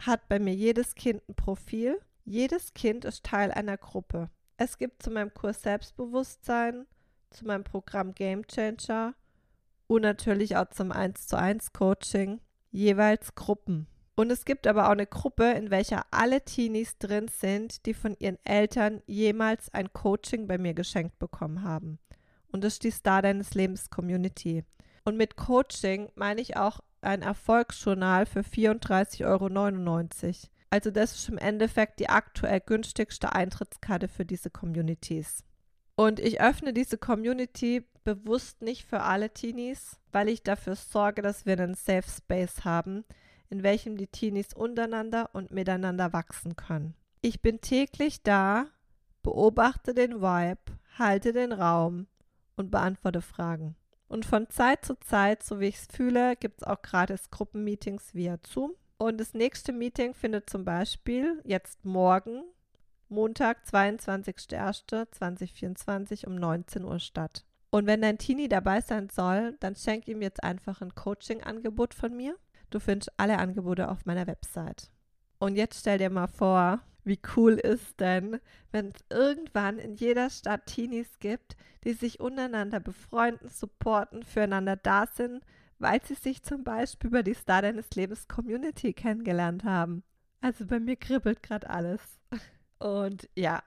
hat 0.00 0.26
bei 0.26 0.38
mir 0.38 0.54
jedes 0.54 0.94
Kind 0.94 1.20
ein 1.28 1.34
Profil. 1.34 2.00
Jedes 2.24 2.72
Kind 2.72 3.04
ist 3.04 3.24
Teil 3.24 3.50
einer 3.50 3.76
Gruppe. 3.76 4.30
Es 4.56 4.78
gibt 4.78 5.02
zu 5.02 5.10
meinem 5.10 5.34
Kurs 5.34 5.60
Selbstbewusstsein, 5.60 6.86
zu 7.28 7.44
meinem 7.44 7.64
Programm 7.64 8.14
Game 8.14 8.46
Changer 8.46 9.12
und 9.86 10.00
natürlich 10.00 10.56
auch 10.56 10.70
zum 10.70 10.92
1 10.92 11.26
zu 11.26 11.36
1 11.36 11.74
Coaching 11.74 12.40
jeweils 12.70 13.34
Gruppen. 13.34 13.86
Und 14.16 14.30
es 14.30 14.44
gibt 14.44 14.66
aber 14.66 14.86
auch 14.86 14.92
eine 14.92 15.06
Gruppe, 15.06 15.52
in 15.52 15.70
welcher 15.70 16.06
alle 16.10 16.44
Teenies 16.44 16.98
drin 16.98 17.28
sind, 17.28 17.84
die 17.86 17.94
von 17.94 18.16
ihren 18.18 18.38
Eltern 18.44 19.02
jemals 19.06 19.72
ein 19.74 19.92
Coaching 19.92 20.46
bei 20.46 20.56
mir 20.56 20.74
geschenkt 20.74 21.18
bekommen 21.18 21.62
haben. 21.62 21.98
Und 22.52 22.62
das 22.62 22.74
ist 22.74 22.84
die 22.84 22.92
Star 22.92 23.22
deines 23.22 23.54
Lebens 23.54 23.90
Community. 23.90 24.64
Und 25.04 25.16
mit 25.16 25.36
Coaching 25.36 26.10
meine 26.14 26.40
ich 26.40 26.56
auch 26.56 26.80
ein 27.00 27.22
Erfolgsjournal 27.22 28.26
für 28.26 28.40
34,99 28.40 29.24
Euro. 29.26 30.48
Also 30.70 30.90
das 30.90 31.14
ist 31.14 31.28
im 31.28 31.38
Endeffekt 31.38 32.00
die 32.00 32.08
aktuell 32.08 32.60
günstigste 32.60 33.32
Eintrittskarte 33.32 34.08
für 34.08 34.24
diese 34.24 34.50
Communities. 34.50 35.44
Und 35.96 36.20
ich 36.20 36.40
öffne 36.40 36.72
diese 36.72 36.98
Community 36.98 37.86
bewusst 38.04 38.62
nicht 38.62 38.84
für 38.84 39.00
alle 39.00 39.30
Teenies, 39.30 39.98
weil 40.12 40.28
ich 40.28 40.42
dafür 40.42 40.76
sorge, 40.76 41.22
dass 41.22 41.46
wir 41.46 41.58
einen 41.58 41.74
Safe 41.74 42.08
Space 42.08 42.64
haben, 42.64 43.04
in 43.50 43.62
welchem 43.62 43.96
die 43.96 44.06
Teenies 44.06 44.54
untereinander 44.54 45.30
und 45.32 45.50
miteinander 45.50 46.12
wachsen 46.12 46.56
können. 46.56 46.94
Ich 47.20 47.40
bin 47.40 47.60
täglich 47.60 48.22
da, 48.22 48.66
beobachte 49.22 49.94
den 49.94 50.20
Vibe, 50.20 50.78
halte 50.98 51.32
den 51.32 51.52
Raum 51.52 52.06
und 52.56 52.70
beantworte 52.70 53.22
Fragen. 53.22 53.76
Und 54.08 54.26
von 54.26 54.48
Zeit 54.50 54.84
zu 54.84 54.98
Zeit, 55.00 55.42
so 55.42 55.60
wie 55.60 55.68
ich 55.68 55.76
es 55.76 55.86
fühle, 55.90 56.36
gibt 56.36 56.62
es 56.62 56.66
auch 56.66 56.82
gratis 56.82 57.30
Gruppenmeetings 57.30 58.14
via 58.14 58.36
Zoom. 58.46 58.74
Und 58.98 59.18
das 59.18 59.34
nächste 59.34 59.72
Meeting 59.72 60.14
findet 60.14 60.48
zum 60.48 60.64
Beispiel 60.64 61.42
jetzt 61.44 61.84
morgen, 61.84 62.44
Montag, 63.08 63.64
22.01.2024 63.64 66.26
um 66.26 66.36
19 66.36 66.84
Uhr 66.84 67.00
statt. 67.00 67.44
Und 67.70 67.86
wenn 67.86 68.02
dein 68.02 68.18
Teenie 68.18 68.48
dabei 68.48 68.80
sein 68.80 69.08
soll, 69.10 69.56
dann 69.60 69.74
schenk 69.74 70.06
ihm 70.06 70.22
jetzt 70.22 70.44
einfach 70.44 70.80
ein 70.80 70.94
Coaching-Angebot 70.94 71.92
von 71.92 72.16
mir. 72.16 72.36
Du 72.70 72.80
findest 72.80 73.12
alle 73.16 73.38
Angebote 73.38 73.88
auf 73.88 74.04
meiner 74.06 74.26
Website. 74.26 74.90
Und 75.38 75.56
jetzt 75.56 75.80
stell 75.80 75.98
dir 75.98 76.10
mal 76.10 76.26
vor, 76.26 76.80
wie 77.04 77.20
cool 77.36 77.54
ist 77.54 78.00
denn, 78.00 78.40
wenn 78.72 78.88
es 78.88 79.04
irgendwann 79.10 79.78
in 79.78 79.94
jeder 79.94 80.30
Stadt 80.30 80.66
Teenies 80.66 81.18
gibt, 81.18 81.56
die 81.84 81.92
sich 81.92 82.18
untereinander 82.18 82.80
befreunden, 82.80 83.48
supporten, 83.48 84.22
füreinander 84.22 84.76
da 84.76 85.06
sind, 85.06 85.44
weil 85.78 86.02
sie 86.02 86.14
sich 86.14 86.42
zum 86.42 86.64
Beispiel 86.64 87.08
über 87.08 87.22
die 87.22 87.34
Star 87.34 87.62
deines 87.62 87.90
Lebens 87.90 88.26
Community 88.26 88.94
kennengelernt 88.94 89.64
haben. 89.64 90.02
Also 90.40 90.66
bei 90.66 90.80
mir 90.80 90.96
kribbelt 90.96 91.42
gerade 91.42 91.68
alles. 91.68 92.00
Und 92.78 93.28
ja, 93.36 93.62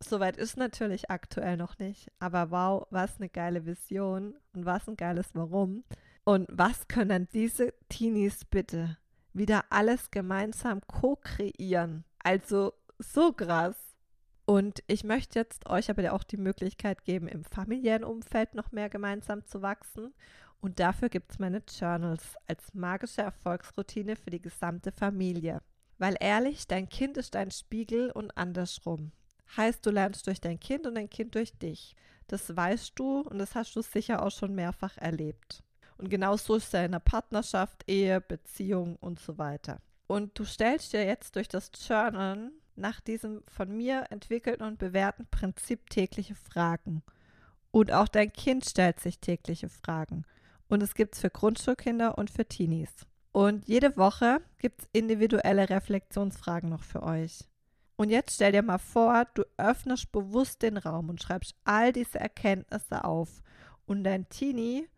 soweit 0.00 0.36
ist 0.36 0.56
natürlich 0.56 1.10
aktuell 1.10 1.56
noch 1.56 1.78
nicht. 1.78 2.10
Aber 2.18 2.50
wow, 2.50 2.86
was 2.90 3.18
eine 3.18 3.28
geile 3.28 3.64
Vision 3.64 4.34
und 4.54 4.66
was 4.66 4.88
ein 4.88 4.96
geiles 4.96 5.34
Warum. 5.34 5.84
Und 6.24 6.46
was 6.50 6.86
können 6.86 7.28
diese 7.32 7.74
Teenies 7.88 8.44
bitte 8.44 8.96
wieder 9.32 9.64
alles 9.70 10.10
gemeinsam 10.10 10.80
co-kreieren? 10.86 12.04
Also 12.22 12.74
so 12.98 13.32
krass. 13.32 13.76
Und 14.44 14.82
ich 14.86 15.02
möchte 15.02 15.38
jetzt 15.38 15.68
euch 15.68 15.90
aber 15.90 16.12
auch 16.12 16.22
die 16.22 16.36
Möglichkeit 16.36 17.04
geben, 17.04 17.26
im 17.26 17.44
familiären 17.44 18.04
Umfeld 18.04 18.54
noch 18.54 18.70
mehr 18.70 18.88
gemeinsam 18.88 19.44
zu 19.44 19.62
wachsen. 19.62 20.14
Und 20.60 20.78
dafür 20.78 21.08
gibt 21.08 21.32
es 21.32 21.38
meine 21.40 21.62
Journals 21.68 22.36
als 22.46 22.72
magische 22.72 23.22
Erfolgsroutine 23.22 24.14
für 24.14 24.30
die 24.30 24.42
gesamte 24.42 24.92
Familie. 24.92 25.60
Weil 25.98 26.16
ehrlich, 26.20 26.68
dein 26.68 26.88
Kind 26.88 27.16
ist 27.16 27.34
dein 27.34 27.50
Spiegel 27.50 28.10
und 28.12 28.36
andersrum. 28.36 29.10
Heißt, 29.56 29.84
du 29.84 29.90
lernst 29.90 30.26
durch 30.26 30.40
dein 30.40 30.60
Kind 30.60 30.86
und 30.86 30.94
dein 30.94 31.10
Kind 31.10 31.34
durch 31.34 31.52
dich. 31.58 31.96
Das 32.28 32.54
weißt 32.54 32.92
du 32.94 33.20
und 33.20 33.38
das 33.38 33.56
hast 33.56 33.74
du 33.74 33.82
sicher 33.82 34.24
auch 34.24 34.30
schon 34.30 34.54
mehrfach 34.54 34.96
erlebt. 34.98 35.64
Und 36.02 36.08
genau 36.08 36.36
so 36.36 36.56
ist 36.56 36.74
er 36.74 36.84
in 36.84 36.90
der 36.90 36.98
Partnerschaft, 36.98 37.84
Ehe, 37.88 38.20
Beziehung 38.20 38.96
und 38.96 39.20
so 39.20 39.38
weiter. 39.38 39.80
Und 40.08 40.36
du 40.36 40.44
stellst 40.44 40.92
dir 40.92 41.04
jetzt 41.04 41.36
durch 41.36 41.46
das 41.46 41.70
Journal 41.88 42.50
nach 42.74 43.00
diesem 43.00 43.44
von 43.46 43.70
mir 43.70 44.06
entwickelten 44.10 44.66
und 44.66 44.80
bewährten 44.80 45.28
Prinzip 45.30 45.88
tägliche 45.90 46.34
Fragen. 46.34 47.04
Und 47.70 47.92
auch 47.92 48.08
dein 48.08 48.32
Kind 48.32 48.64
stellt 48.64 48.98
sich 48.98 49.20
tägliche 49.20 49.68
Fragen. 49.68 50.24
Und 50.66 50.82
es 50.82 50.96
gibt 50.96 51.14
es 51.14 51.20
für 51.20 51.30
Grundschulkinder 51.30 52.18
und 52.18 52.30
für 52.30 52.46
Teenies. 52.46 52.90
Und 53.30 53.68
jede 53.68 53.96
Woche 53.96 54.40
gibt 54.58 54.82
es 54.82 54.88
individuelle 54.92 55.70
Reflexionsfragen 55.70 56.68
noch 56.68 56.82
für 56.82 57.04
euch. 57.04 57.48
Und 57.94 58.10
jetzt 58.10 58.34
stell 58.34 58.50
dir 58.50 58.62
mal 58.62 58.78
vor, 58.78 59.26
du 59.34 59.44
öffnest 59.56 60.10
bewusst 60.10 60.62
den 60.62 60.78
Raum 60.78 61.10
und 61.10 61.22
schreibst 61.22 61.54
all 61.62 61.92
diese 61.92 62.18
Erkenntnisse 62.18 63.04
auf. 63.04 63.40
Und 63.86 64.02
dein 64.02 64.28
Teenie 64.28 64.88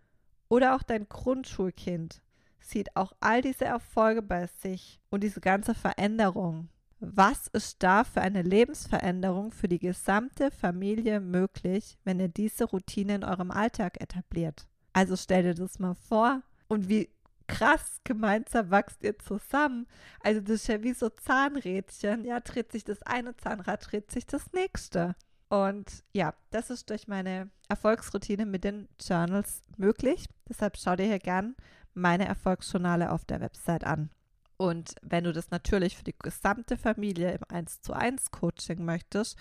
oder 0.54 0.76
auch 0.76 0.84
dein 0.84 1.08
Grundschulkind 1.08 2.22
sieht 2.60 2.94
auch 2.94 3.12
all 3.18 3.42
diese 3.42 3.64
Erfolge 3.64 4.22
bei 4.22 4.46
sich 4.46 5.00
und 5.10 5.24
diese 5.24 5.40
ganze 5.40 5.74
Veränderung. 5.74 6.68
Was 7.00 7.48
ist 7.48 7.82
da 7.82 8.04
für 8.04 8.20
eine 8.20 8.42
Lebensveränderung 8.42 9.50
für 9.50 9.66
die 9.66 9.80
gesamte 9.80 10.52
Familie 10.52 11.18
möglich, 11.18 11.98
wenn 12.04 12.20
ihr 12.20 12.28
diese 12.28 12.66
Routine 12.66 13.16
in 13.16 13.24
eurem 13.24 13.50
Alltag 13.50 14.00
etabliert? 14.00 14.68
Also 14.92 15.16
stell 15.16 15.42
dir 15.42 15.54
das 15.54 15.80
mal 15.80 15.96
vor 15.96 16.40
und 16.68 16.88
wie 16.88 17.10
krass 17.48 18.00
gemeinsam 18.04 18.70
wächst 18.70 19.02
ihr 19.02 19.18
zusammen. 19.18 19.88
Also 20.20 20.40
das 20.40 20.62
ist 20.62 20.68
ja 20.68 20.84
wie 20.84 20.94
so 20.94 21.08
Zahnrädchen. 21.08 22.24
Ja, 22.24 22.38
dreht 22.38 22.70
sich 22.70 22.84
das 22.84 23.02
eine 23.02 23.36
Zahnrad, 23.36 23.90
dreht 23.90 24.12
sich 24.12 24.24
das 24.24 24.52
nächste. 24.52 25.16
Und 25.54 26.02
ja, 26.12 26.34
das 26.50 26.68
ist 26.68 26.90
durch 26.90 27.06
meine 27.06 27.48
Erfolgsroutine 27.68 28.44
mit 28.44 28.64
den 28.64 28.88
Journals 29.00 29.62
möglich. 29.76 30.26
Deshalb 30.48 30.76
schau 30.76 30.96
dir 30.96 31.06
hier 31.06 31.20
gern 31.20 31.54
meine 31.92 32.26
Erfolgsjournale 32.26 33.12
auf 33.12 33.24
der 33.24 33.40
Website 33.40 33.84
an. 33.84 34.10
Und 34.56 34.96
wenn 35.00 35.22
du 35.22 35.32
das 35.32 35.52
natürlich 35.52 35.96
für 35.96 36.02
die 36.02 36.18
gesamte 36.18 36.76
Familie 36.76 37.30
im 37.30 37.44
1 37.48 37.82
zu 37.82 37.92
1 37.92 38.32
Coaching 38.32 38.84
möchtest, 38.84 39.38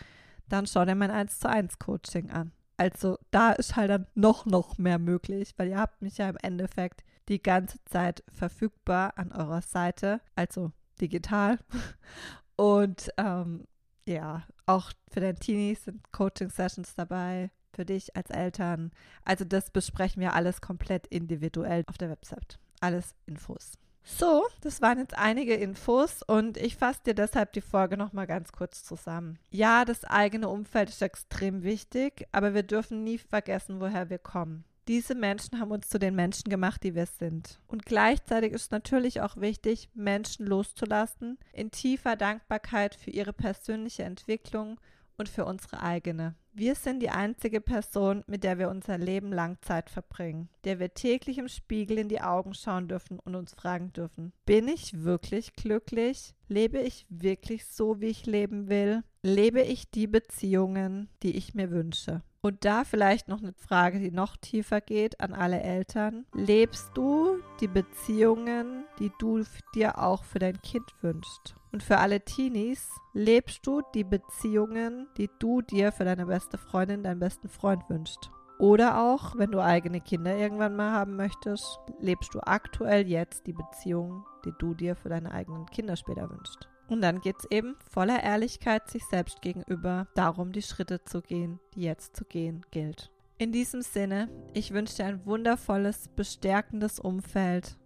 dann 0.47 0.67
schau 0.67 0.86
dir 0.86 0.93
mein 0.93 1.10
1 1.10 1.39
zu 1.39 1.49
1 1.49 1.80
Coaching 1.80 2.30
an. 2.30 2.52
Also 2.78 3.17
da 3.32 3.52
ist 3.54 3.76
halt 3.76 3.89
dann 3.89 4.06
noch, 4.13 4.45
noch 4.45 4.78
mehr 4.78 4.99
möglich, 4.99 5.56
weil 5.58 5.69
ihr 5.69 5.80
habt 5.80 6.04
mich 6.04 6.19
ja 6.19 6.30
im 6.30 6.38
Endeffekt 6.43 7.04
die 7.28 7.41
ganze 7.41 7.84
Zeit 7.86 8.23
verfügbar 8.32 9.13
an 9.15 9.32
eurer 9.32 9.63
Seite, 9.63 10.21
also 10.36 10.73
digital. 11.02 11.58
Und 12.56 13.10
ähm, 13.17 13.65
ja, 14.06 14.44
auch 14.66 14.92
für 15.12 15.20
den 15.20 15.38
Teenies 15.38 15.86
sind 15.86 16.12
Coaching-Sessions 16.12 16.96
dabei, 16.96 17.52
für 17.74 17.86
dich 17.86 18.16
als 18.16 18.30
Eltern. 18.30 18.92
Also 19.24 19.46
das 19.46 19.72
besprechen 19.72 20.22
wir 20.22 20.34
alles 20.34 20.62
komplett 20.62 21.08
individuell 21.08 21.84
auf 21.88 21.98
der 21.98 22.10
Website. 22.10 22.60
Alles 22.80 23.16
Infos. 23.26 23.74
So, 24.06 24.46
das 24.60 24.82
waren 24.82 25.00
jetzt 25.00 25.18
einige 25.18 25.54
Infos 25.56 26.24
und 26.24 26.58
ich 26.58 26.76
fasse 26.76 27.00
dir 27.06 27.13
deshalb 27.13 27.54
die 27.54 27.62
Folge 27.62 27.96
nochmal 27.96 28.28
ganz 28.28 28.52
kurz 28.52 28.84
zusammen. 28.84 29.39
Ja, 29.50 29.86
das 29.86 30.04
eigene 30.04 30.50
Umfeld 30.50 30.89
ist 30.89 31.02
extrem 31.02 31.63
wichtig, 31.63 32.28
aber 32.34 32.54
wir 32.54 32.63
dürfen 32.63 33.06
nie 33.06 33.18
vergessen, 33.18 33.80
woher 33.80 34.10
wir 34.10 34.20
kommen. 34.20 34.66
Diese 34.88 35.15
Menschen 35.15 35.60
haben 35.60 35.72
uns 35.72 35.88
zu 35.88 35.98
den 35.98 36.13
Menschen 36.13 36.50
gemacht, 36.50 36.84
die 36.84 36.93
wir 36.93 37.06
sind. 37.06 37.60
Und 37.67 37.86
gleichzeitig 37.86 38.52
ist 38.52 38.72
natürlich 38.72 39.22
auch 39.22 39.38
wichtig, 39.38 39.89
Menschen 39.93 40.46
loszulassen, 40.46 41.38
in 41.54 41.72
tiefer 41.72 42.17
Dankbarkeit 42.17 42.96
für 42.96 43.12
ihre 43.12 43.32
persönliche 43.32 44.04
Entwicklung 44.04 44.80
und 45.17 45.30
für 45.30 45.45
unsere 45.45 45.82
eigene. 45.82 46.36
Wir 46.56 46.76
sind 46.76 47.02
die 47.02 47.10
einzige 47.10 47.62
Person, 47.62 48.23
mit 48.28 48.43
der 48.43 48.60
wir 48.60 48.69
unser 48.69 48.99
Leben 48.99 49.32
lang 49.32 49.58
Zeit 49.62 49.89
verbringen, 49.89 50.49
der 50.65 50.80
wir 50.80 50.93
täglich 50.93 51.39
im 51.39 51.47
Spiegel 51.47 51.97
in 51.97 52.10
die 52.10 52.21
Augen 52.21 52.54
schauen 52.54 52.88
dürfen 52.88 53.17
und 53.17 53.34
uns 53.34 53.56
fragen 53.56 53.91
dürfen, 53.91 54.34
bin 54.45 54.67
ich 54.67 55.04
wirklich 55.04 55.56
glücklich? 55.56 56.36
Lebe 56.47 56.80
ich 56.80 57.08
wirklich 57.10 57.65
so, 57.65 58.02
wie 58.02 58.08
ich 58.08 58.28
leben 58.28 58.69
will? 58.69 59.04
Lebe 59.23 59.62
ich 59.62 59.89
die 59.89 60.06
Beziehungen, 60.06 61.10
die 61.23 61.36
ich 61.36 61.56
mir 61.56 61.71
wünsche? 61.71 62.21
Und 62.41 62.65
da 62.65 62.84
vielleicht 62.84 63.30
noch 63.30 63.41
eine 63.41 63.54
Frage, 63.54 63.99
die 63.99 64.12
noch 64.12 64.36
tiefer 64.36 64.82
geht 64.82 65.21
an 65.21 65.34
alle 65.34 65.62
Eltern. 65.62 66.26
Lebst 66.34 66.91
du 66.93 67.39
die 67.62 67.69
Beziehungen, 67.69 68.84
die 68.99 69.12
du 69.17 69.43
dir 69.73 69.97
auch 69.97 70.23
für 70.23 70.39
dein 70.39 70.62
Kind 70.62 70.93
wünschst? 71.02 71.56
Und 71.74 71.82
für 71.82 71.98
alle 71.98 72.22
Teenies, 72.22 72.88
lebst 73.14 73.66
du 73.66 73.82
die 73.96 74.04
Beziehungen, 74.04 75.08
die 75.18 75.30
du 75.40 75.64
dir 75.64 75.92
für 75.92 76.06
deine 76.06 76.28
beste 76.28 76.60
Freundin, 76.60 77.02
deinen 77.02 77.20
besten 77.20 77.50
Freund 77.50 77.90
wünschst? 77.90 78.30
Oder 78.60 79.02
auch, 79.02 79.36
wenn 79.38 79.52
du 79.52 79.60
eigene 79.60 80.00
Kinder 80.00 80.38
irgendwann 80.38 80.76
mal 80.76 80.92
haben 80.92 81.16
möchtest, 81.16 81.80
lebst 82.00 82.36
du 82.36 82.40
aktuell 82.42 83.08
jetzt 83.08 83.48
die 83.48 83.54
Beziehungen, 83.54 84.24
die 84.46 84.54
du 84.60 84.76
dir 84.76 84.96
für 84.96 85.10
deine 85.10 85.32
eigenen 85.32 85.66
Kinder 85.66 85.96
später 85.96 86.30
wünschst? 86.30 86.70
Und 86.90 87.02
dann 87.02 87.22
geht 87.22 87.38
es 87.40 87.50
eben 87.50 87.76
voller 87.90 88.22
Ehrlichkeit 88.22 88.88
sich 88.88 89.04
selbst 89.06 89.42
gegenüber 89.42 90.08
darum, 90.14 90.52
die 90.52 90.62
Schritte 90.62 91.04
zu 91.04 91.24
gehen, 91.24 91.60
die 91.74 91.82
jetzt 91.82 92.16
zu 92.16 92.24
gehen 92.24 92.64
gilt. 92.70 93.12
In 93.40 93.52
diesem 93.52 93.82
Sinne, 93.82 94.30
ich 94.54 94.74
wünsche 94.74 94.98
dir 94.98 95.06
ein 95.06 95.26
wundervolles, 95.26 96.08
bestärkendes 96.10 97.00
Umfeld 97.00 97.80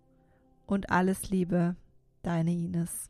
und 0.65 0.89
alles 0.89 1.29
Liebe, 1.29 1.77
deine 2.21 2.51
Ines. 2.51 3.09